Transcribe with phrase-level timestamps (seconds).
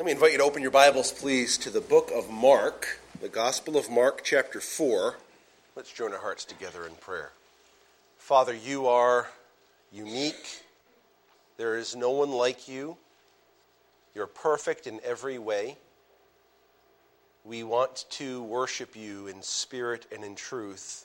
[0.00, 3.28] Let me invite you to open your Bibles, please, to the book of Mark, the
[3.28, 5.16] Gospel of Mark, chapter 4.
[5.76, 7.32] Let's join our hearts together in prayer.
[8.16, 9.28] Father, you are
[9.92, 10.62] unique.
[11.58, 12.96] There is no one like you.
[14.14, 15.76] You're perfect in every way.
[17.44, 21.04] We want to worship you in spirit and in truth,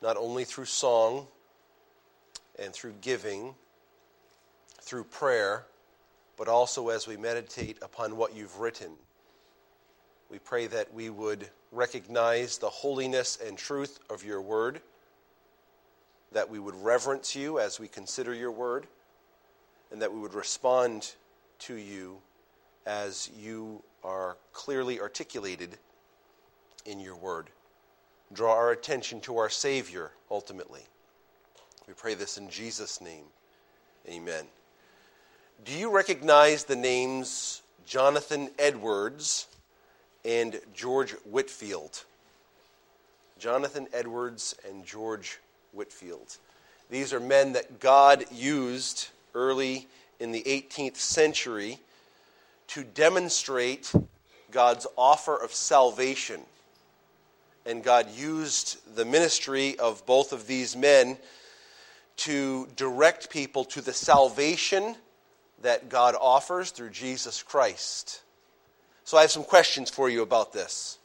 [0.00, 1.26] not only through song
[2.60, 3.56] and through giving,
[4.80, 5.64] through prayer,
[6.36, 8.92] but also as we meditate upon what you've written.
[10.30, 14.80] We pray that we would recognize the holiness and truth of your word,
[16.32, 18.86] that we would reverence you as we consider your word,
[19.90, 21.14] and that we would respond
[21.60, 22.18] to you
[22.86, 25.78] as you are clearly articulated
[26.84, 27.50] in your word.
[28.32, 30.82] Draw our attention to our Savior ultimately.
[31.86, 33.24] We pray this in Jesus' name.
[34.08, 34.46] Amen.
[35.64, 39.46] Do you recognize the names Jonathan Edwards
[40.24, 42.04] and George Whitefield?
[43.38, 45.38] Jonathan Edwards and George
[45.72, 46.36] Whitefield.
[46.90, 49.88] These are men that God used early
[50.20, 51.78] in the 18th century
[52.68, 53.92] to demonstrate
[54.50, 56.42] God's offer of salvation.
[57.64, 61.16] And God used the ministry of both of these men
[62.18, 64.96] to direct people to the salvation
[65.62, 68.22] that God offers through Jesus Christ.
[69.04, 70.98] So I have some questions for you about this.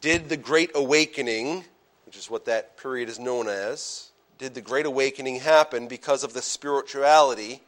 [0.00, 1.64] Did the Great Awakening,
[2.06, 6.32] which is what that period is known as, did the Great Awakening happen because of
[6.32, 7.62] the spirituality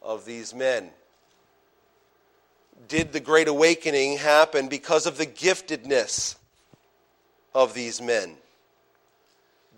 [0.00, 0.90] of these men?
[2.86, 6.36] Did the Great Awakening happen because of the giftedness
[7.54, 8.36] of these men?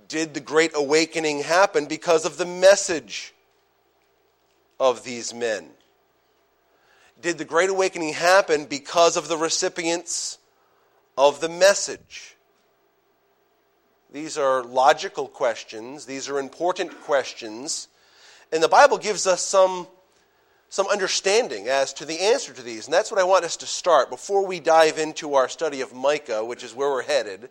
[0.06, 3.33] Did the Great Awakening happen because of the message
[4.81, 5.69] of these men?
[7.20, 10.39] Did the Great Awakening happen because of the recipients
[11.17, 12.37] of the message?
[14.12, 17.87] These are logical questions, these are important questions,
[18.50, 19.87] and the Bible gives us some
[20.72, 22.87] some understanding as to the answer to these.
[22.87, 25.93] And that's what I want us to start before we dive into our study of
[25.93, 27.50] Micah, which is where we're headed.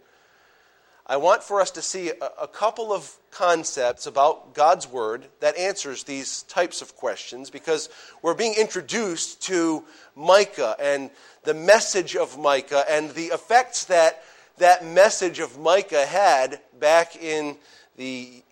[1.09, 6.03] I want for us to see a, couple of concepts about God's Word that answers
[6.03, 7.89] these types of questions because
[8.21, 9.83] we're being introduced to
[10.15, 11.09] Micah and
[11.45, 14.21] the message of Micah and the effects that
[14.59, 17.57] that message of Micah had back in
[17.97, 18.43] the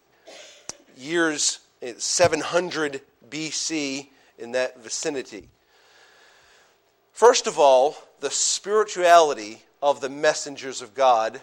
[0.98, 1.60] years
[1.96, 4.08] 700 BC
[4.40, 5.48] in that vicinity.
[7.14, 11.40] First of all, the spirituality of the messengers of God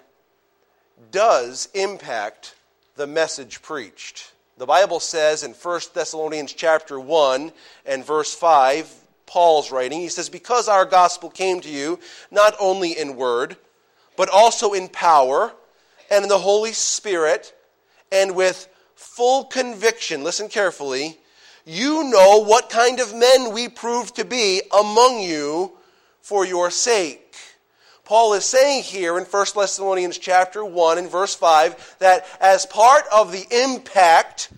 [1.11, 2.55] does impact
[2.97, 4.33] the message preached.
[4.57, 7.53] The Bible says in 1 Thessalonians chapter 1
[7.87, 8.93] and verse 5,
[9.27, 11.99] Paul's writing, he says, Because our gospel came to you
[12.31, 13.57] not only in word,
[14.17, 15.53] but also in power
[16.11, 17.53] and in the Holy Spirit
[18.13, 21.19] and with full conviction, listen carefully,
[21.65, 25.73] you know what kind of men we proved to be among you
[26.21, 27.35] for your sake.
[28.05, 33.05] Paul is saying here in 1 Thessalonians chapter 1 and verse 5 that as part
[33.13, 34.53] of the impact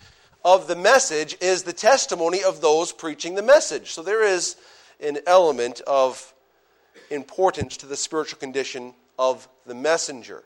[0.44, 3.92] of the message is the testimony of those preaching the message.
[3.92, 4.56] So there is
[5.00, 6.34] an element of
[7.10, 10.42] importance to the spiritual condition of the messenger.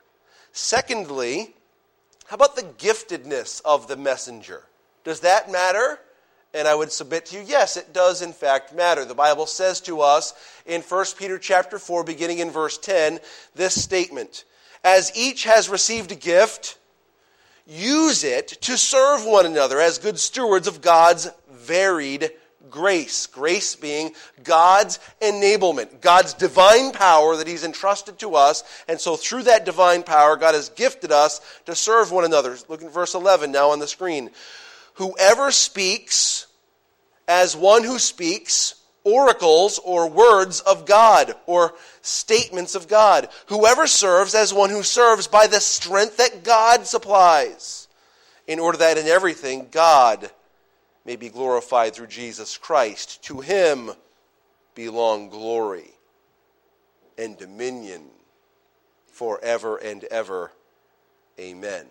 [0.53, 1.55] Secondly,
[2.27, 4.65] how about the giftedness of the messenger?
[5.05, 5.99] Does that matter?
[6.53, 9.05] And I would submit to you, yes, it does in fact matter.
[9.05, 10.35] The Bible says to us
[10.67, 13.21] in 1 Peter chapter 4, beginning in verse 10,
[13.55, 14.45] this statement
[14.83, 16.79] As each has received a gift,
[17.67, 22.31] use it to serve one another as good stewards of God's varied
[22.69, 23.27] grace.
[23.27, 24.13] Grace being
[24.43, 28.65] God's enablement, God's divine power that He's entrusted to us.
[28.89, 32.57] And so, through that divine power, God has gifted us to serve one another.
[32.69, 34.31] Look at verse 11 now on the screen.
[35.01, 36.47] Whoever speaks
[37.27, 41.73] as one who speaks oracles or words of God or
[42.03, 43.31] statements of God.
[43.47, 47.89] Whoever serves as one who serves by the strength that God supplies,
[48.47, 50.31] in order that in everything God
[51.07, 53.23] may be glorified through Jesus Christ.
[53.23, 53.93] To him
[54.75, 55.93] belong glory
[57.17, 58.03] and dominion
[59.07, 60.53] forever and ever.
[61.39, 61.87] Amen.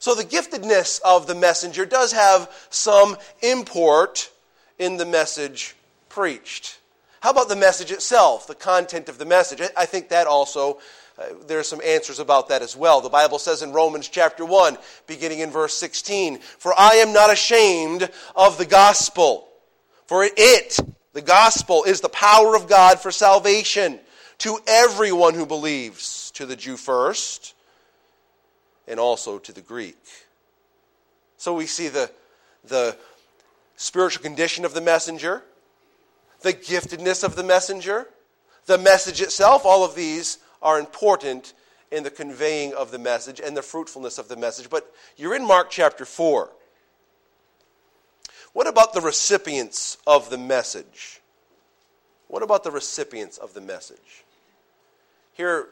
[0.00, 4.30] So the giftedness of the messenger does have some import
[4.78, 5.76] in the message
[6.08, 6.78] preached.
[7.20, 9.60] How about the message itself, the content of the message?
[9.76, 10.80] I think that also,
[11.18, 13.02] uh, there are some answers about that as well.
[13.02, 17.30] The Bible says in Romans chapter 1, beginning in verse 16, For I am not
[17.30, 19.48] ashamed of the gospel,
[20.06, 20.80] for it,
[21.12, 23.98] The gospel is the power of God for salvation
[24.38, 27.54] to everyone who believes, to the Jew first,
[28.90, 29.96] and also to the Greek.
[31.38, 32.10] So we see the,
[32.64, 32.96] the
[33.76, 35.42] spiritual condition of the messenger,
[36.40, 38.08] the giftedness of the messenger,
[38.66, 39.64] the message itself.
[39.64, 41.54] All of these are important
[41.90, 44.68] in the conveying of the message and the fruitfulness of the message.
[44.68, 46.50] But you're in Mark chapter 4.
[48.52, 51.20] What about the recipients of the message?
[52.26, 54.24] What about the recipients of the message?
[55.34, 55.68] Here,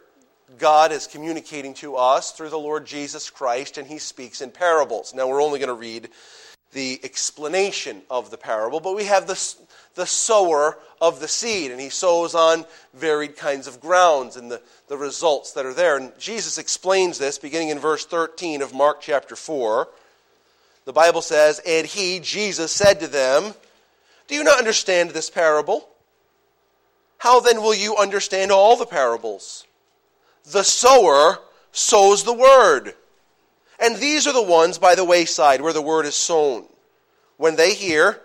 [0.56, 5.12] God is communicating to us through the Lord Jesus Christ, and he speaks in parables.
[5.14, 6.08] Now, we're only going to read
[6.72, 9.54] the explanation of the parable, but we have the,
[9.94, 12.64] the sower of the seed, and he sows on
[12.94, 15.96] varied kinds of grounds and the, the results that are there.
[15.96, 19.88] And Jesus explains this beginning in verse 13 of Mark chapter 4.
[20.86, 23.54] The Bible says, And he, Jesus, said to them,
[24.26, 25.88] Do you not understand this parable?
[27.18, 29.66] How then will you understand all the parables?
[30.52, 31.38] The sower
[31.72, 32.94] sows the word.
[33.78, 36.66] And these are the ones by the wayside where the word is sown.
[37.36, 38.20] When they hear,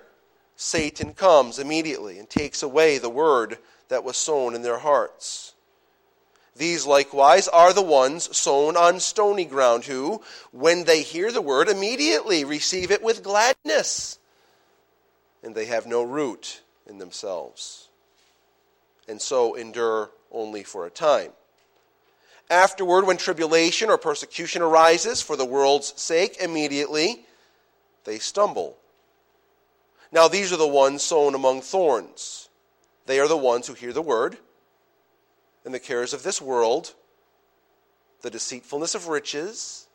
[0.55, 3.57] Satan comes immediately and takes away the word
[3.89, 5.53] that was sown in their hearts.
[6.55, 10.21] These likewise are the ones sown on stony ground, who,
[10.51, 14.19] when they hear the word, immediately receive it with gladness,
[15.43, 17.89] and they have no root in themselves,
[19.07, 21.31] and so endure only for a time.
[22.49, 27.25] Afterward, when tribulation or persecution arises for the world's sake, immediately
[28.03, 28.77] they stumble.
[30.11, 32.49] Now, these are the ones sown among thorns.
[33.05, 34.37] They are the ones who hear the word
[35.65, 36.93] and the cares of this world,
[38.21, 39.87] the deceitfulness of riches,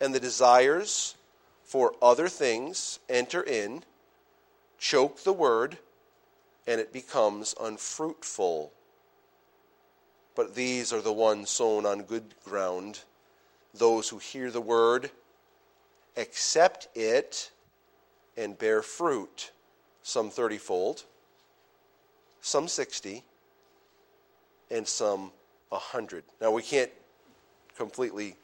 [0.00, 1.16] and the desires
[1.64, 3.84] for other things enter in,
[4.78, 5.78] choke the word,
[6.66, 8.72] and it becomes unfruitful.
[10.38, 13.00] But these are the ones sown on good ground,
[13.74, 15.10] those who hear the word,
[16.16, 17.50] accept it,
[18.36, 19.50] and bear fruit,
[20.04, 21.02] some thirtyfold,
[22.40, 23.24] some sixty,
[24.70, 25.32] and some
[25.72, 26.22] a 100.
[26.40, 26.92] Now, we can't
[27.76, 28.36] completely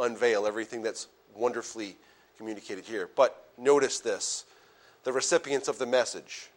[0.00, 1.06] unveil everything that's
[1.36, 1.94] wonderfully
[2.36, 4.44] communicated here, but notice this.
[5.04, 6.50] The recipients of the message,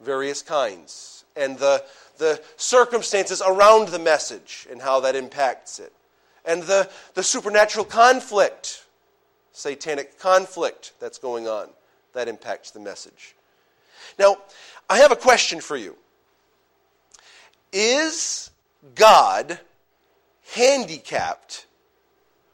[0.00, 1.84] various kinds, and the,
[2.18, 5.92] the circumstances around the message and how that impacts it,
[6.44, 8.84] and the, the supernatural conflict,
[9.52, 11.68] satanic conflict that's going on
[12.12, 13.34] that impacts the message.
[14.18, 14.36] Now,
[14.88, 15.96] I have a question for you.
[17.72, 18.50] Is
[18.94, 19.58] God
[20.54, 21.66] handicapped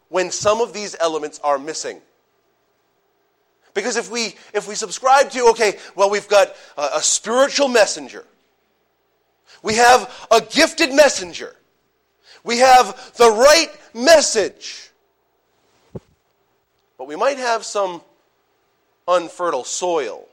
[0.09, 2.01] when some of these elements are missing?
[3.75, 8.25] Because if we, if we subscribe to, okay, well, we've got a, a spiritual messenger,
[9.63, 11.55] we have a gifted messenger,
[12.43, 14.91] we have the right message,
[16.99, 18.03] but we might have some
[19.07, 20.27] unfertile soil.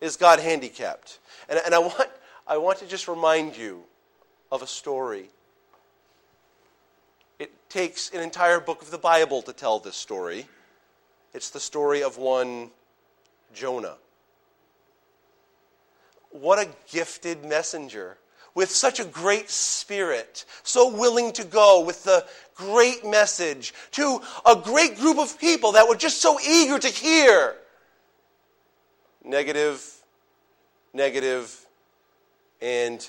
[0.00, 1.20] Is God handicapped?
[1.48, 2.10] And, and I, want,
[2.46, 3.84] I want to just remind you
[4.50, 5.28] of a story.
[7.38, 10.46] It takes an entire book of the Bible to tell this story.
[11.34, 12.70] It's the story of one
[13.54, 13.96] Jonah.
[16.30, 18.18] What a gifted messenger
[18.54, 24.56] with such a great spirit, so willing to go with the great message to a
[24.56, 27.56] great group of people that were just so eager to hear.
[29.24, 29.82] Negative,
[30.92, 31.66] negative,
[32.60, 33.08] and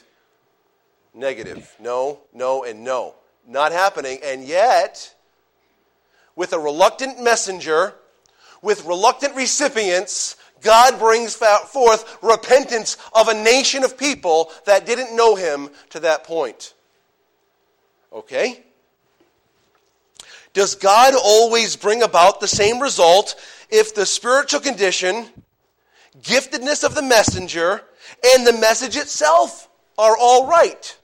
[1.14, 1.76] negative.
[1.80, 3.16] No, no, and no.
[3.46, 4.20] Not happening.
[4.24, 5.14] And yet,
[6.36, 7.96] with a reluctant messenger,
[8.64, 15.36] with reluctant recipients, God brings forth repentance of a nation of people that didn't know
[15.36, 16.74] him to that point.
[18.12, 18.64] Okay?
[20.54, 23.36] Does God always bring about the same result
[23.70, 25.28] if the spiritual condition,
[26.22, 27.82] giftedness of the messenger,
[28.26, 29.68] and the message itself
[29.98, 30.98] are all right?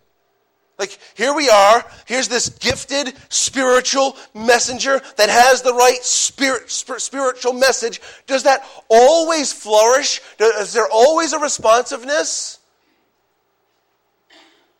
[0.79, 1.85] Like, here we are.
[2.05, 7.99] Here's this gifted spiritual messenger that has the right spirit, spiritual message.
[8.27, 10.21] Does that always flourish?
[10.39, 12.59] Is there always a responsiveness?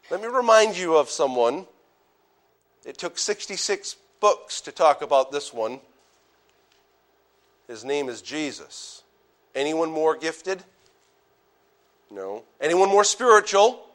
[0.10, 1.68] Let me remind you of someone.
[2.86, 5.82] It took 66 books to talk about this one.
[7.68, 9.04] His name is Jesus.
[9.54, 10.64] Anyone more gifted?
[12.10, 12.44] No.
[12.62, 13.86] Anyone more spiritual?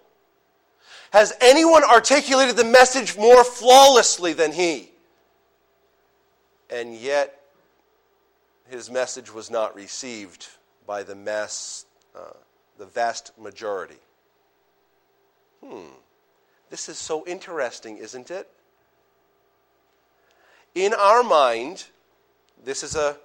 [1.14, 4.90] Has anyone articulated the message more flawlessly than he?
[6.68, 7.40] And yet,
[8.68, 10.48] his message was not received
[10.88, 12.32] by the mass uh,
[12.78, 14.00] the vast majority.
[15.64, 15.92] Hmm.
[16.68, 18.48] This is so interesting, isn't it?
[20.74, 21.84] In our mind,
[22.64, 23.16] this is a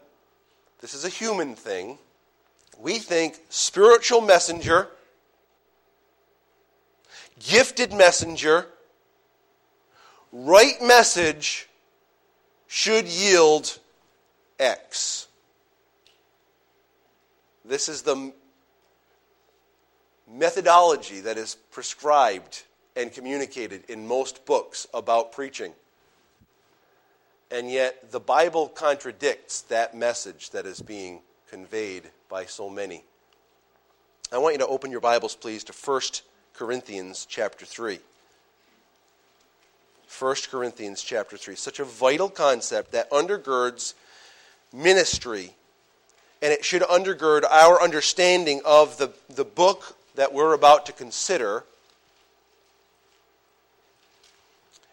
[0.79, 1.97] this is a human thing.
[2.79, 4.89] We think spiritual messenger,
[7.39, 8.67] gifted messenger,
[10.31, 11.67] right message
[12.67, 13.79] should yield
[14.59, 15.27] X.
[17.65, 18.33] This is the
[20.31, 22.63] methodology that is prescribed
[22.95, 25.73] and communicated in most books about preaching.
[27.51, 33.03] And yet, the Bible contradicts that message that is being conveyed by so many.
[34.31, 36.01] I want you to open your Bibles, please, to 1
[36.59, 37.99] Corinthians chapter 3.
[40.19, 41.55] 1 Corinthians chapter 3.
[41.55, 43.93] Such a vital concept that undergirds
[44.73, 45.53] ministry,
[46.41, 51.63] and it should undergird our understanding of the, the book that we're about to consider.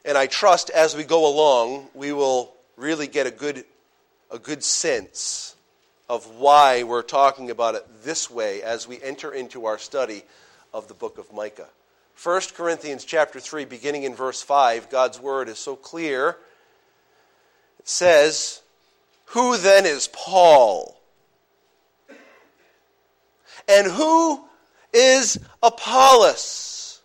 [0.05, 3.65] And I trust as we go along, we will really get a good,
[4.31, 5.57] a good sense
[6.09, 10.23] of why we're talking about it this way as we enter into our study
[10.73, 11.69] of the book of Micah.
[12.23, 16.39] 1 Corinthians chapter 3 beginning in verse 5 God's word is so clear
[17.79, 18.63] it says
[19.27, 20.99] who then is Paul
[23.69, 24.45] and who
[24.93, 27.01] is Apollos,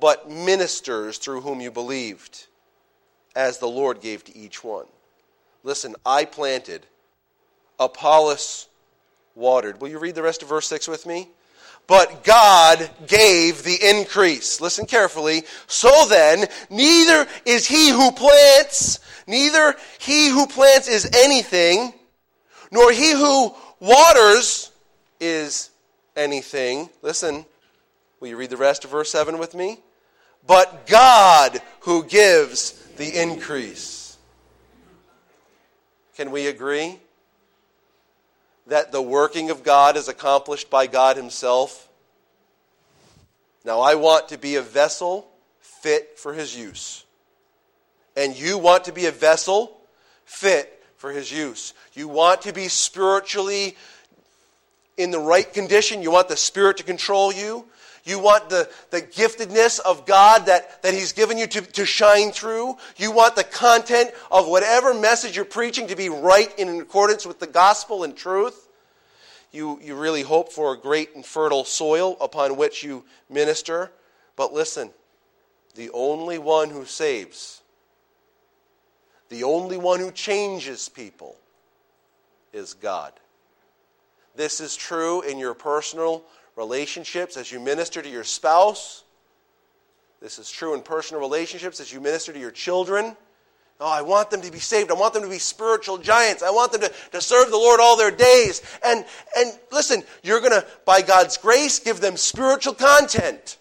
[0.00, 2.46] but ministers through whom you believed,
[3.34, 4.86] as the Lord gave to each one.
[5.64, 6.86] Listen, I planted,
[7.78, 8.68] Apollos
[9.34, 9.80] watered.
[9.80, 11.28] Will you read the rest of verse 6 with me?
[11.86, 14.60] But God gave the increase.
[14.60, 15.42] Listen carefully.
[15.66, 21.92] So then, neither is he who plants, neither he who plants is anything,
[22.70, 24.70] nor he who waters
[25.20, 25.70] is
[26.16, 26.88] anything.
[27.02, 27.44] Listen,
[28.20, 29.78] will you read the rest of verse 7 with me?
[30.46, 34.16] But God who gives the increase.
[36.16, 36.98] Can we agree
[38.66, 41.88] that the working of God is accomplished by God Himself?
[43.64, 45.28] Now, I want to be a vessel
[45.60, 47.04] fit for His use.
[48.16, 49.80] And you want to be a vessel
[50.24, 51.74] fit for His use.
[51.94, 53.76] You want to be spiritually
[54.96, 56.02] in the right condition.
[56.02, 57.66] You want the Spirit to control you.
[58.04, 62.32] You want the, the giftedness of God that, that He's given you to, to shine
[62.32, 62.76] through.
[62.96, 67.38] You want the content of whatever message you're preaching to be right in accordance with
[67.38, 68.68] the gospel and truth.
[69.52, 73.92] You, you really hope for a great and fertile soil upon which you minister.
[74.34, 74.90] But listen,
[75.74, 77.60] the only one who saves,
[79.28, 81.36] the only one who changes people
[82.52, 83.12] is God.
[84.34, 86.24] This is true in your personal
[86.56, 89.04] relationships as you minister to your spouse.
[90.20, 93.16] This is true in personal relationships as you minister to your children.
[93.80, 94.90] Oh, I want them to be saved.
[94.90, 96.42] I want them to be spiritual giants.
[96.42, 98.62] I want them to, to serve the Lord all their days.
[98.84, 99.04] And,
[99.36, 103.58] and listen, you're going to, by God's grace, give them spiritual content.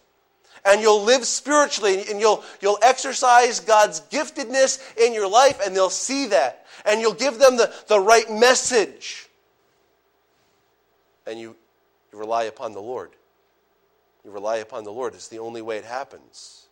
[0.64, 5.90] And you'll live spiritually and you'll, you'll exercise God's giftedness in your life and they'll
[5.90, 6.68] see that.
[6.86, 9.28] And you'll give them the, the right message
[11.26, 11.56] and you,
[12.12, 13.12] you rely upon the Lord.
[14.24, 15.14] You rely upon the Lord.
[15.14, 16.68] It's the only way it happens.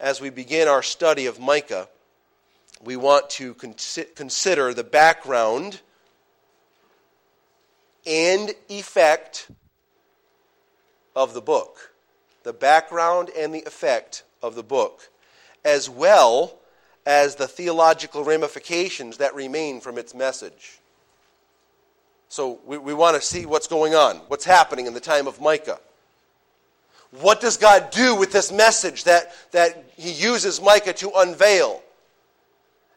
[0.00, 1.88] As we begin our study of Micah,
[2.82, 5.80] we want to consider the background
[8.06, 9.50] and effect
[11.16, 11.92] of the book.
[12.44, 15.10] The background and the effect of the book,
[15.64, 16.58] as well
[17.04, 20.77] as the theological ramifications that remain from its message.
[22.38, 25.40] So we, we want to see what's going on, what's happening in the time of
[25.40, 25.80] Micah.
[27.10, 31.82] What does God do with this message that, that he uses Micah to unveil?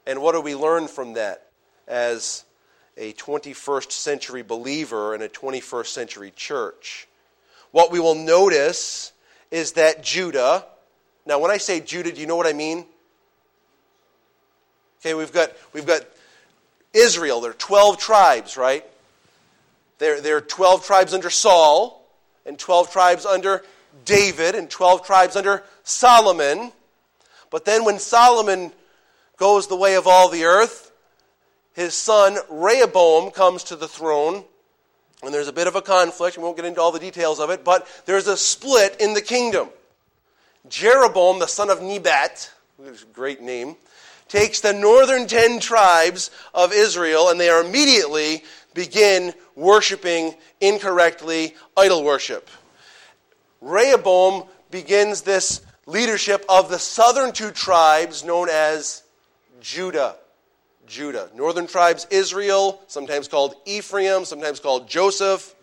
[0.05, 1.47] And what do we learn from that
[1.87, 2.43] as
[2.97, 7.07] a 21st century believer in a 21st century church?
[7.71, 9.11] What we will notice
[9.49, 10.67] is that Judah,
[11.25, 12.85] now when I say Judah, do you know what I mean?
[14.99, 16.01] Okay, we've got, we've got
[16.93, 18.85] Israel, there are 12 tribes, right?
[20.01, 22.03] There, there are 12 tribes under Saul,
[22.47, 23.63] and 12 tribes under
[24.03, 26.71] David, and 12 tribes under Solomon.
[27.51, 28.71] But then when Solomon
[29.37, 30.91] goes the way of all the earth,
[31.73, 34.43] his son Rehoboam comes to the throne,
[35.21, 36.35] and there's a bit of a conflict.
[36.35, 39.21] We won't get into all the details of it, but there's a split in the
[39.21, 39.69] kingdom.
[40.67, 43.75] Jeroboam, the son of Nebat, which is a great name,
[44.31, 48.43] takes the northern ten tribes of Israel, and they are immediately
[48.73, 52.49] begin worshiping incorrectly idol worship.
[53.61, 59.03] Rehoboam begins this leadership of the southern two tribes known as
[59.59, 60.15] Judah.
[60.87, 61.29] Judah.
[61.35, 65.55] Northern tribes, Israel, sometimes called Ephraim, sometimes called Joseph.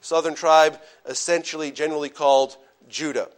[0.00, 2.56] Southern tribe, essentially, generally called
[2.88, 3.28] Judah.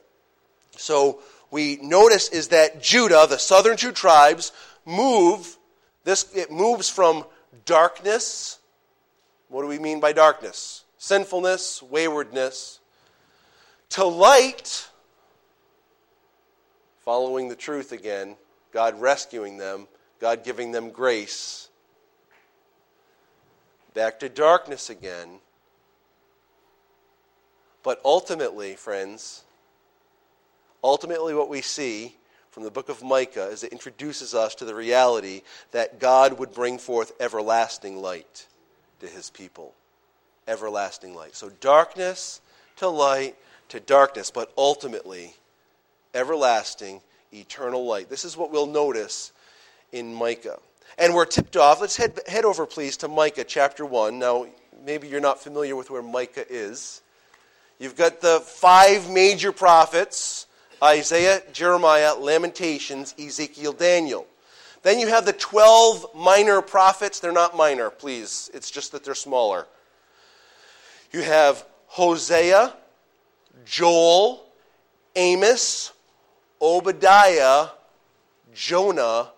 [0.76, 4.52] So we notice is that Judah, the southern two tribes,
[4.86, 5.58] move
[6.04, 7.24] this it moves from
[7.64, 8.58] darkness.
[9.48, 10.84] What do we mean by darkness?
[10.98, 12.80] Sinfulness, waywardness,
[13.90, 14.88] to light,
[17.04, 18.36] following the truth again,
[18.72, 19.86] God rescuing them,
[20.20, 21.68] God giving them grace.
[23.92, 25.38] Back to darkness again.
[27.82, 29.44] But ultimately, friends,
[30.82, 32.16] ultimately what we see
[32.50, 36.54] from the book of Micah is it introduces us to the reality that God would
[36.54, 38.46] bring forth everlasting light
[39.04, 39.74] to his people.
[40.46, 41.34] Everlasting light.
[41.34, 42.40] So darkness
[42.76, 43.36] to light
[43.68, 45.34] to darkness, but ultimately
[46.14, 47.00] everlasting,
[47.32, 48.08] eternal light.
[48.08, 49.32] This is what we'll notice
[49.92, 50.58] in Micah.
[50.98, 51.80] And we're tipped off.
[51.80, 54.18] Let's head, head over, please, to Micah chapter 1.
[54.18, 54.46] Now,
[54.84, 57.02] maybe you're not familiar with where Micah is.
[57.78, 60.46] You've got the five major prophets
[60.82, 64.26] Isaiah, Jeremiah, Lamentations, Ezekiel, Daniel.
[64.84, 67.18] Then you have the 12 minor prophets.
[67.18, 68.50] They're not minor, please.
[68.52, 69.66] It's just that they're smaller.
[71.10, 72.74] You have Hosea,
[73.64, 74.44] Joel,
[75.16, 75.92] Amos,
[76.60, 77.68] Obadiah,
[78.54, 79.30] Jonah,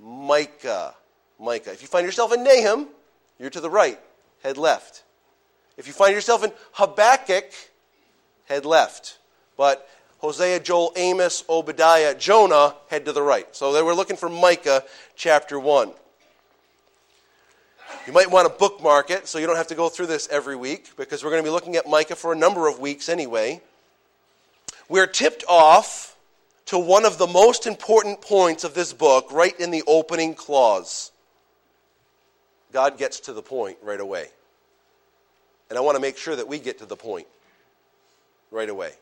[0.00, 0.94] Micah.
[1.40, 1.72] Micah.
[1.72, 2.86] If you find yourself in Nahum,
[3.40, 3.98] you're to the right,
[4.44, 5.02] head left.
[5.76, 7.52] If you find yourself in Habakkuk,
[8.44, 9.18] head left.
[9.56, 13.46] But Hosea, Joel, Amos, Obadiah, Jonah head to the right.
[13.54, 14.82] So they were looking for Micah
[15.14, 15.92] chapter 1.
[18.06, 20.56] You might want to bookmark it so you don't have to go through this every
[20.56, 23.60] week because we're going to be looking at Micah for a number of weeks anyway.
[24.88, 26.16] We're tipped off
[26.66, 31.12] to one of the most important points of this book right in the opening clause.
[32.72, 34.28] God gets to the point right away.
[35.68, 37.26] And I want to make sure that we get to the point
[38.50, 38.92] right away.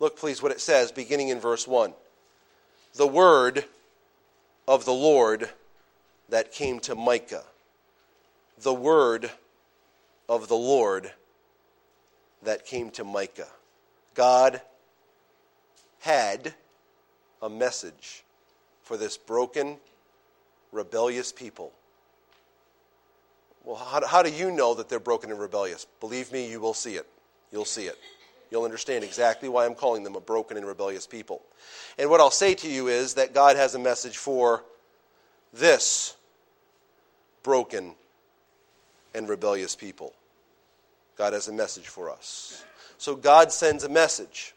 [0.00, 1.92] Look, please, what it says beginning in verse 1.
[2.94, 3.64] The word
[4.66, 5.48] of the Lord
[6.28, 7.44] that came to Micah.
[8.62, 9.30] The word
[10.28, 11.12] of the Lord
[12.42, 13.48] that came to Micah.
[14.14, 14.60] God
[16.00, 16.54] had
[17.42, 18.24] a message
[18.82, 19.78] for this broken,
[20.72, 21.72] rebellious people.
[23.64, 25.86] Well, how, how do you know that they're broken and rebellious?
[26.00, 27.06] Believe me, you will see it.
[27.50, 27.98] You'll see it.
[28.50, 31.42] You'll understand exactly why I'm calling them a broken and rebellious people.
[31.98, 34.64] And what I'll say to you is that God has a message for
[35.52, 36.16] this
[37.42, 37.94] broken
[39.14, 40.12] and rebellious people.
[41.16, 42.64] God has a message for us.
[42.98, 44.54] So God sends a message.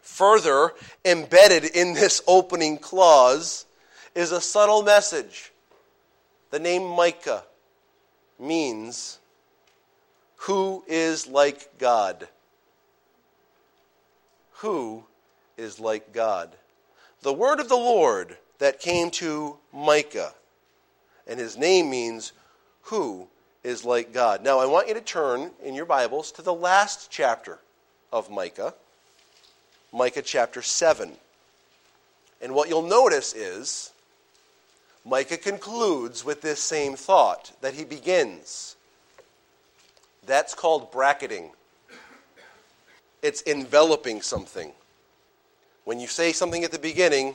[0.00, 0.72] Further,
[1.04, 3.66] embedded in this opening clause
[4.14, 5.52] is a subtle message.
[6.50, 7.44] The name Micah
[8.38, 9.18] means
[10.36, 12.28] who is like God
[14.58, 15.04] who
[15.56, 16.50] is like God?
[17.22, 20.32] The word of the Lord that came to Micah,
[21.26, 22.32] and his name means
[22.82, 23.28] who
[23.64, 24.42] is like God.
[24.44, 27.58] Now, I want you to turn in your Bibles to the last chapter
[28.12, 28.74] of Micah,
[29.92, 31.12] Micah chapter 7.
[32.40, 33.92] And what you'll notice is
[35.04, 38.76] Micah concludes with this same thought that he begins.
[40.26, 41.50] That's called bracketing
[43.22, 44.72] it's enveloping something.
[45.84, 47.34] When you say something at the beginning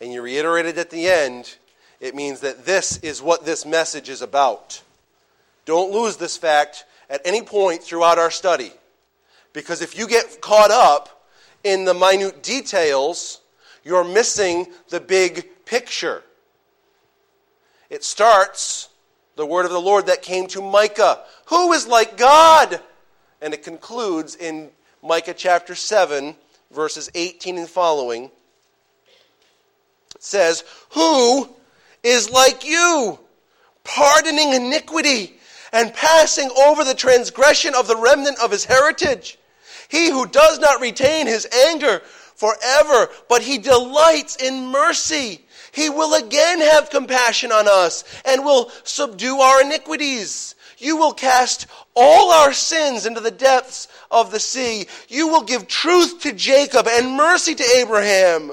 [0.00, 1.56] and you reiterate it at the end,
[2.00, 4.82] it means that this is what this message is about.
[5.64, 8.72] Don't lose this fact at any point throughout our study.
[9.52, 11.28] Because if you get caught up
[11.62, 13.40] in the minute details,
[13.84, 16.22] you're missing the big picture.
[17.90, 18.88] It starts
[19.36, 22.80] the word of the Lord that came to Micah, who is like God?
[23.40, 24.70] And it concludes in
[25.04, 26.34] Micah chapter 7,
[26.70, 28.30] verses 18 and following.
[30.18, 31.46] Says, Who
[32.02, 33.18] is like you,
[33.84, 35.34] pardoning iniquity
[35.74, 39.38] and passing over the transgression of the remnant of his heritage?
[39.90, 42.00] He who does not retain his anger
[42.34, 45.44] forever, but he delights in mercy.
[45.72, 50.53] He will again have compassion on us and will subdue our iniquities.
[50.84, 51.66] You will cast
[51.96, 54.86] all our sins into the depths of the sea.
[55.08, 58.52] You will give truth to Jacob and mercy to Abraham,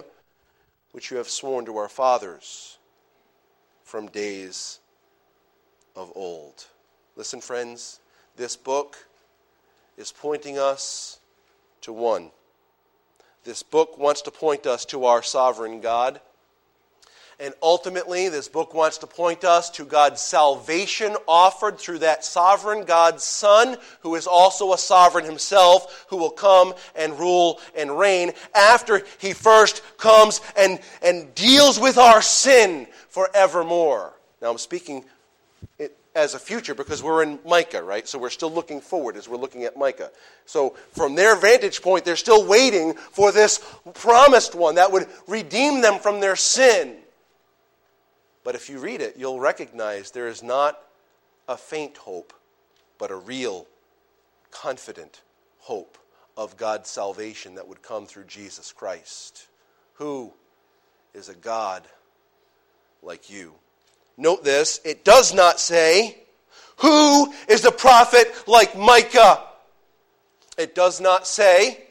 [0.93, 2.77] which you have sworn to our fathers
[3.83, 4.79] from days
[5.93, 6.67] of old.
[7.17, 7.99] Listen, friends,
[8.37, 9.07] this book
[9.97, 11.19] is pointing us
[11.81, 12.31] to one.
[13.43, 16.21] This book wants to point us to our sovereign God.
[17.41, 22.85] And ultimately, this book wants to point us to God's salvation offered through that sovereign
[22.85, 28.33] God's Son, who is also a sovereign himself, who will come and rule and reign
[28.53, 34.13] after he first comes and, and deals with our sin forevermore.
[34.39, 35.03] Now, I'm speaking
[36.13, 38.07] as a future because we're in Micah, right?
[38.07, 40.11] So we're still looking forward as we're looking at Micah.
[40.45, 45.81] So from their vantage point, they're still waiting for this promised one that would redeem
[45.81, 46.97] them from their sin.
[48.43, 50.79] But if you read it, you'll recognize there is not
[51.47, 52.33] a faint hope,
[52.97, 53.67] but a real,
[54.51, 55.21] confident
[55.59, 55.97] hope
[56.35, 59.47] of God's salvation that would come through Jesus Christ,
[59.95, 60.33] who
[61.13, 61.83] is a God
[63.03, 63.53] like you.
[64.17, 66.17] Note this it does not say,
[66.77, 69.43] Who is a prophet like Micah?
[70.57, 71.83] It does not say,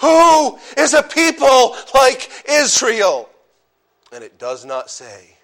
[0.00, 3.28] Who is a people like Israel?
[4.12, 5.36] And it does not say,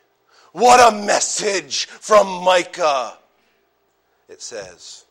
[0.56, 3.18] what a message from Micah!
[4.26, 5.04] It says,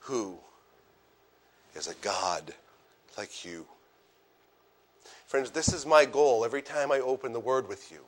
[0.00, 0.38] Who
[1.74, 2.54] is a God
[3.18, 3.66] like you?
[5.26, 8.02] Friends, this is my goal every time I open the Word with you.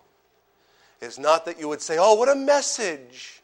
[1.00, 3.42] It's not that you would say, Oh, what a message!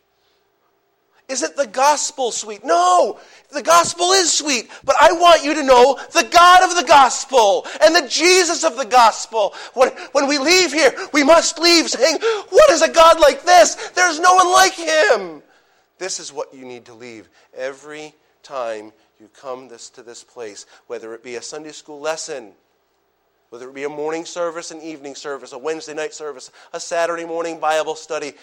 [1.33, 2.62] Isn't the gospel sweet?
[2.62, 3.18] No,
[3.51, 7.66] the gospel is sweet, but I want you to know the God of the gospel
[7.83, 9.55] and the Jesus of the gospel.
[9.73, 12.18] When, when we leave here, we must leave saying,
[12.51, 13.77] What is a God like this?
[13.95, 15.42] There's no one like him.
[15.97, 20.66] This is what you need to leave every time you come this, to this place,
[20.87, 22.53] whether it be a Sunday school lesson,
[23.49, 27.25] whether it be a morning service, an evening service, a Wednesday night service, a Saturday
[27.25, 28.35] morning Bible study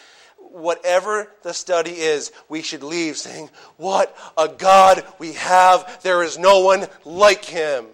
[0.41, 6.01] whatever the study is, we should leave saying, What a God we have!
[6.03, 7.85] There is no one like him.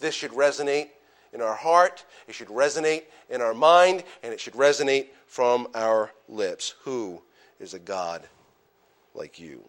[0.00, 0.88] This should resonate
[1.32, 6.10] in our heart, it should resonate in our mind, and it should resonate from our
[6.28, 6.74] lips.
[6.82, 7.22] Who
[7.60, 8.22] is a God
[9.14, 9.62] like you?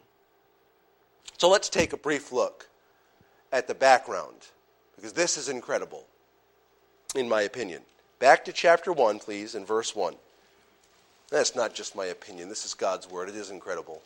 [1.38, 2.70] So let's take a brief look
[3.52, 4.48] at the background,
[4.96, 6.08] because this is incredible,
[7.16, 7.82] in my opinion.
[8.20, 10.16] Back to chapter 1, please, in verse 1.
[11.30, 12.50] That's not just my opinion.
[12.50, 13.30] This is God's word.
[13.30, 14.02] It is incredible.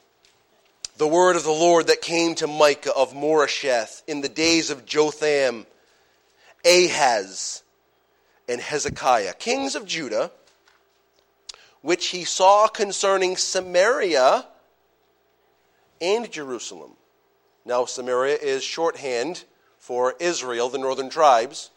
[0.98, 4.86] The word of the Lord that came to Micah of Moresheth in the days of
[4.86, 5.66] Jotham,
[6.66, 7.64] Ahaz,
[8.50, 10.32] and Hezekiah, kings of Judah,
[11.82, 14.46] which he saw concerning Samaria
[16.02, 16.92] and Jerusalem.
[17.66, 19.44] Now, Samaria is shorthand
[19.78, 21.70] for Israel, the northern tribes.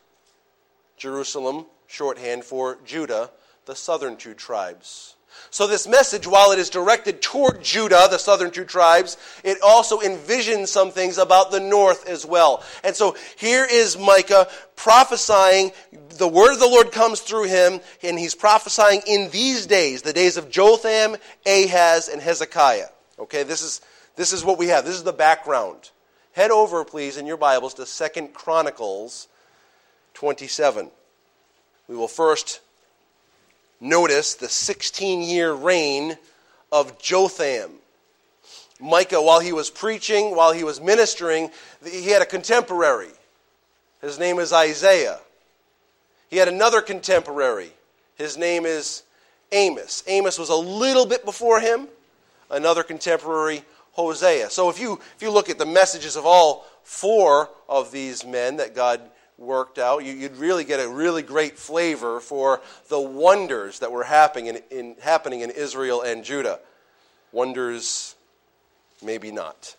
[0.96, 3.30] Jerusalem, shorthand for Judah,
[3.66, 5.16] the southern two tribes.
[5.50, 10.00] So, this message, while it is directed toward Judah, the southern two tribes, it also
[10.00, 12.64] envisions some things about the north as well.
[12.82, 15.70] And so, here is Micah prophesying.
[16.10, 20.12] The word of the Lord comes through him, and he's prophesying in these days, the
[20.12, 21.16] days of Jotham,
[21.46, 22.88] Ahaz, and Hezekiah.
[23.20, 23.80] Okay, this is,
[24.16, 24.84] this is what we have.
[24.84, 25.90] This is the background.
[26.32, 29.28] Head over, please, in your Bibles to Second Chronicles
[30.14, 30.90] 27.
[31.86, 32.60] We will first
[33.80, 36.16] notice the 16 year reign
[36.72, 37.72] of Jotham.
[38.80, 41.50] Micah, while he was preaching, while he was ministering,
[41.84, 43.10] he had a contemporary.
[44.00, 45.20] His name is Isaiah.
[46.28, 47.72] He had another contemporary.
[48.16, 49.02] His name is
[49.52, 50.02] Amos.
[50.06, 51.88] Amos was a little bit before him.
[52.50, 54.50] Another contemporary, Hosea.
[54.50, 58.56] So if you, if you look at the messages of all four of these men
[58.56, 59.00] that God
[59.38, 64.46] worked out, you'd really get a really great flavor for the wonders that were happening
[64.46, 66.60] in, in, happening in Israel and Judah.
[67.32, 68.14] Wonders,
[69.02, 69.76] maybe not.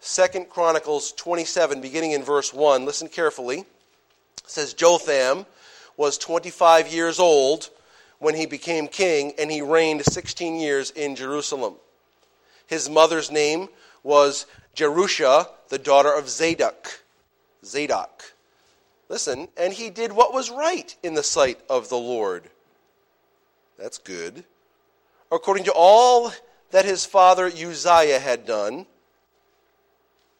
[0.00, 3.60] Second Chronicles 27, beginning in verse 1, listen carefully.
[3.60, 3.66] It
[4.46, 5.46] says Jotham
[5.96, 7.70] was 25 years old
[8.18, 11.74] when he became king, and he reigned 16 years in Jerusalem.
[12.66, 13.68] His mother's name
[14.02, 17.02] was Jerusha, the daughter of Zadok.
[17.64, 18.34] Zadok.
[19.08, 22.50] Listen, and he did what was right in the sight of the Lord.
[23.78, 24.44] That's good.
[25.32, 26.32] According to all
[26.70, 28.86] that his father Uzziah had done,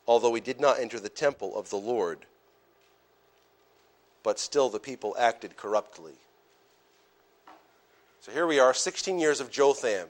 [0.06, 2.18] although he did not enter the temple of the Lord.
[4.22, 6.14] But still the people acted corruptly.
[8.20, 10.08] So here we are, 16 years of Jotham.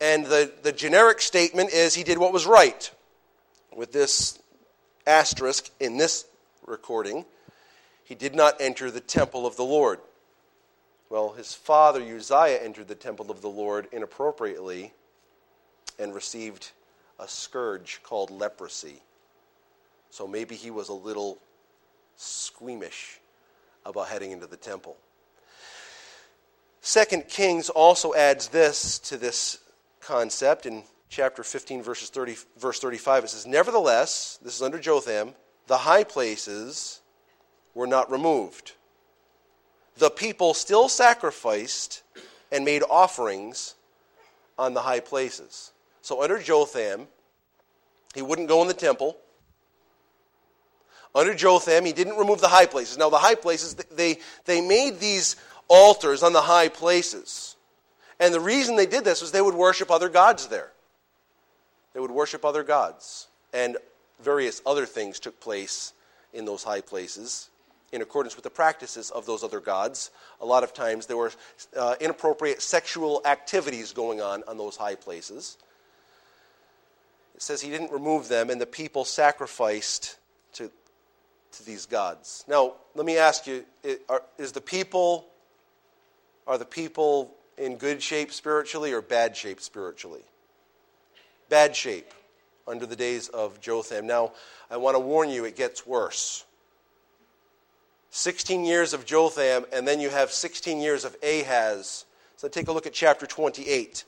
[0.00, 2.90] And the, the generic statement is he did what was right.
[3.76, 4.38] With this
[5.06, 6.24] asterisk in this
[6.66, 7.24] recording
[8.08, 10.00] he did not enter the temple of the Lord.
[11.10, 14.94] Well, his father Uzziah entered the temple of the Lord inappropriately
[15.98, 16.70] and received
[17.20, 19.02] a scourge called leprosy.
[20.08, 21.36] So maybe he was a little
[22.16, 23.20] squeamish
[23.84, 24.96] about heading into the temple.
[26.80, 29.58] Second Kings also adds this to this
[30.00, 33.24] concept in chapter 15, verses 30, verse 35.
[33.24, 35.34] It says, Nevertheless, this is under Jotham,
[35.66, 37.02] the high places
[37.78, 38.72] were not removed.
[39.98, 42.02] The people still sacrificed
[42.50, 43.76] and made offerings
[44.58, 45.70] on the high places.
[46.02, 47.06] So under Jotham,
[48.16, 49.16] he wouldn't go in the temple.
[51.14, 52.98] Under Jotham, he didn't remove the high places.
[52.98, 55.36] Now, the high places, they, they made these
[55.68, 57.54] altars on the high places.
[58.18, 60.72] And the reason they did this was they would worship other gods there.
[61.94, 63.28] They would worship other gods.
[63.52, 63.76] And
[64.20, 65.92] various other things took place
[66.32, 67.50] in those high places
[67.92, 70.10] in accordance with the practices of those other gods.
[70.40, 71.32] A lot of times there were
[71.76, 75.56] uh, inappropriate sexual activities going on on those high places.
[77.34, 80.18] It says he didn't remove them, and the people sacrificed
[80.54, 80.70] to,
[81.52, 82.44] to these gods.
[82.48, 83.64] Now, let me ask you:
[84.38, 85.26] Is the people
[86.46, 90.22] are the people in good shape spiritually or bad shape spiritually?
[91.48, 92.12] Bad shape
[92.66, 94.06] under the days of Jotham.
[94.06, 94.32] Now,
[94.70, 96.44] I want to warn you, it gets worse.
[98.10, 102.04] 16 years of Jotham, and then you have 16 years of Ahaz.
[102.36, 104.04] So take a look at chapter 28.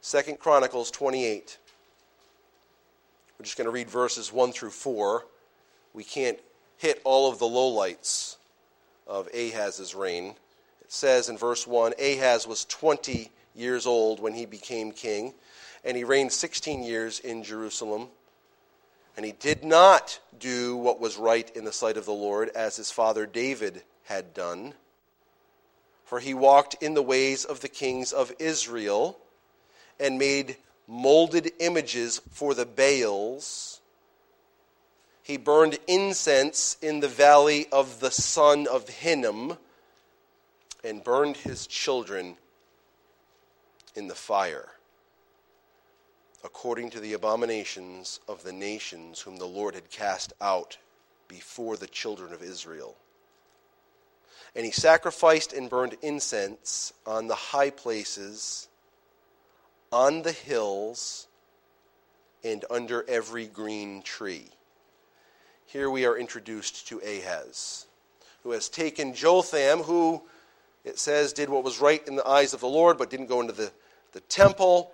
[0.00, 1.58] Second Chronicles 28.
[3.38, 5.24] We're just going to read verses 1 through 4.
[5.94, 6.38] We can't
[6.76, 8.36] hit all of the lowlights
[9.06, 10.34] of Ahaz's reign.
[10.80, 15.34] It says in verse 1 Ahaz was 20 years old when he became king,
[15.84, 18.08] and he reigned 16 years in Jerusalem.
[19.18, 22.76] And he did not do what was right in the sight of the Lord, as
[22.76, 24.74] his father David had done.
[26.04, 29.18] For he walked in the ways of the kings of Israel
[29.98, 33.80] and made molded images for the Baals.
[35.24, 39.58] He burned incense in the valley of the son of Hinnom
[40.84, 42.36] and burned his children
[43.96, 44.77] in the fire
[46.44, 50.78] according to the abominations of the nations whom the Lord had cast out
[51.26, 52.96] before the children of Israel.
[54.54, 58.68] And he sacrificed and burned incense on the high places,
[59.92, 61.26] on the hills,
[62.44, 64.46] and under every green tree.
[65.66, 67.86] Here we are introduced to Ahaz,
[68.42, 70.22] who has taken Jotham, who,
[70.84, 73.40] it says, did what was right in the eyes of the Lord, but didn't go
[73.40, 73.70] into the,
[74.12, 74.92] the temple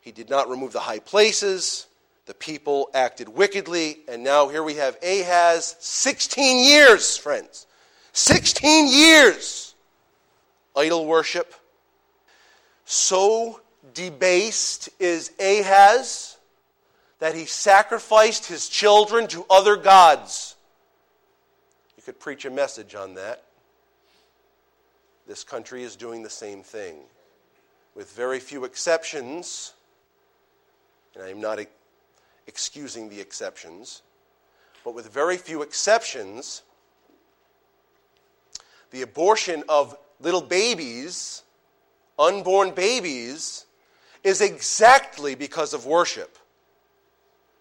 [0.00, 1.86] he did not remove the high places.
[2.26, 3.98] The people acted wickedly.
[4.08, 7.66] And now here we have Ahaz, 16 years, friends.
[8.12, 9.74] 16 years.
[10.76, 11.54] Idol worship.
[12.84, 13.60] So
[13.94, 16.36] debased is Ahaz
[17.18, 20.56] that he sacrificed his children to other gods.
[21.96, 23.44] You could preach a message on that.
[25.26, 26.96] This country is doing the same thing.
[27.94, 29.74] With very few exceptions,
[31.14, 31.58] and I'm not
[32.46, 34.02] excusing the exceptions,
[34.84, 36.62] but with very few exceptions,
[38.90, 41.42] the abortion of little babies,
[42.18, 43.66] unborn babies,
[44.22, 46.36] is exactly because of worship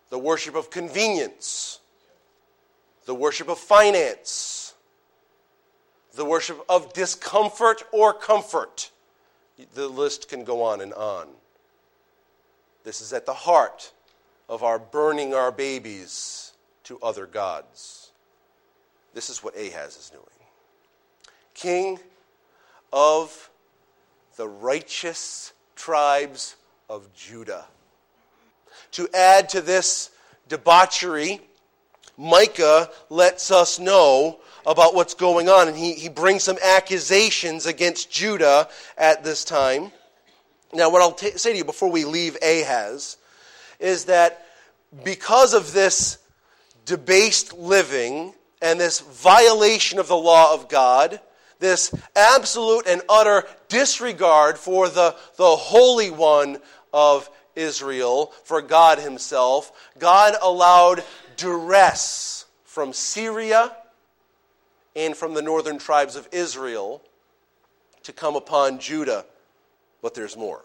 [0.10, 1.80] the worship of convenience,
[3.06, 4.74] the worship of finance,
[6.16, 8.92] the worship of discomfort or comfort.
[9.74, 11.28] The list can go on and on.
[12.84, 13.92] This is at the heart
[14.48, 16.54] of our burning our babies
[16.86, 18.12] to other gods.
[19.14, 20.26] This is what Ahaz is doing.
[21.54, 22.00] King
[22.92, 23.50] of
[24.38, 26.56] the righteous tribes
[26.90, 27.66] of Judah.
[28.92, 30.10] To add to this
[30.48, 31.42] debauchery,
[32.18, 38.12] Micah lets us know about what's going on, and he, he brings some accusations against
[38.12, 39.92] Judah at this time.
[40.74, 43.18] Now, what I'll t- say to you before we leave Ahaz
[43.80, 44.46] is that
[45.04, 46.18] because of this
[46.86, 51.20] debased living and this violation of the law of God,
[51.60, 56.60] this absolute and utter disregard for the, the Holy One
[56.94, 61.04] of Israel, for God Himself, God allowed
[61.36, 63.76] duress from Syria
[64.96, 67.02] and from the northern tribes of Israel
[68.04, 69.26] to come upon Judah
[70.02, 70.64] but there's more.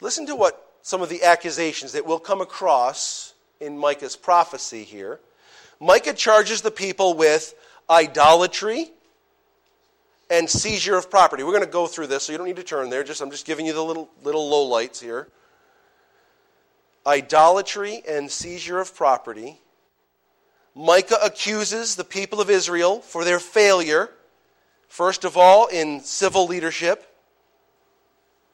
[0.00, 5.20] Listen to what some of the accusations that we'll come across in Micah's prophecy here.
[5.78, 7.54] Micah charges the people with
[7.88, 8.90] idolatry
[10.30, 11.42] and seizure of property.
[11.42, 13.02] We're going to go through this, so you don't need to turn there.
[13.02, 15.28] Just I'm just giving you the little little lowlights here.
[17.06, 19.58] idolatry and seizure of property.
[20.74, 24.10] Micah accuses the people of Israel for their failure,
[24.88, 27.09] first of all in civil leadership,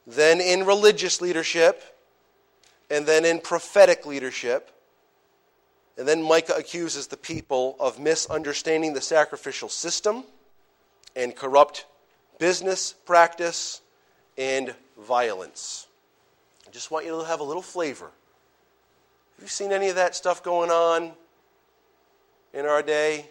[0.07, 1.83] then in religious leadership,
[2.89, 4.71] and then in prophetic leadership.
[5.97, 10.23] And then Micah accuses the people of misunderstanding the sacrificial system
[11.15, 11.85] and corrupt
[12.39, 13.81] business practice
[14.37, 15.87] and violence.
[16.67, 18.11] I just want you to have a little flavor.
[19.35, 21.11] Have you seen any of that stuff going on
[22.53, 23.27] in our day?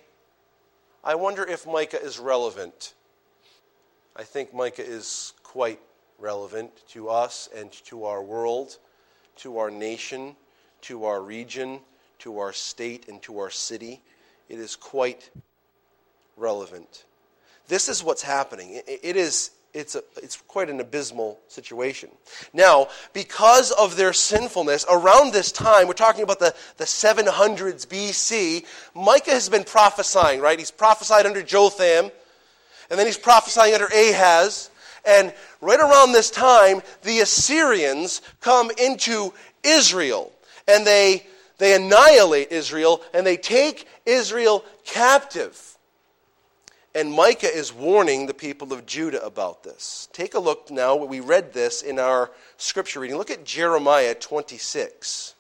[1.03, 2.95] I wonder if Micah is relevant.
[4.17, 5.79] I think Micah is quite
[6.19, 8.79] relevant to us and to our world,
[9.37, 10.37] to our nation,
[10.83, 11.81] to our region,
[12.21, 14.01] to our state, and to our city.
[14.49, 15.31] It is quite
[16.37, 17.05] relevant.
[17.69, 18.81] This is what's happening.
[18.87, 22.09] It is it's, a, it's quite an abysmal situation.
[22.55, 28.65] Now, because of their sinfulness, around this time, we're talking about the, the 700s BC,
[28.95, 30.59] Micah has been prophesying, right?
[30.59, 32.11] He's prophesied under Jotham,
[32.89, 34.71] and then he's prophesying under Ahaz.
[35.07, 40.33] And right around this time, the Assyrians come into Israel,
[40.67, 41.27] and they,
[41.59, 45.77] they annihilate Israel, and they take Israel captive.
[46.95, 50.09] And Micah is warning the people of Judah about this.
[50.13, 50.97] Take a look now.
[50.97, 53.19] We read this in our scripture reading.
[53.19, 55.35] Look at Jeremiah 26.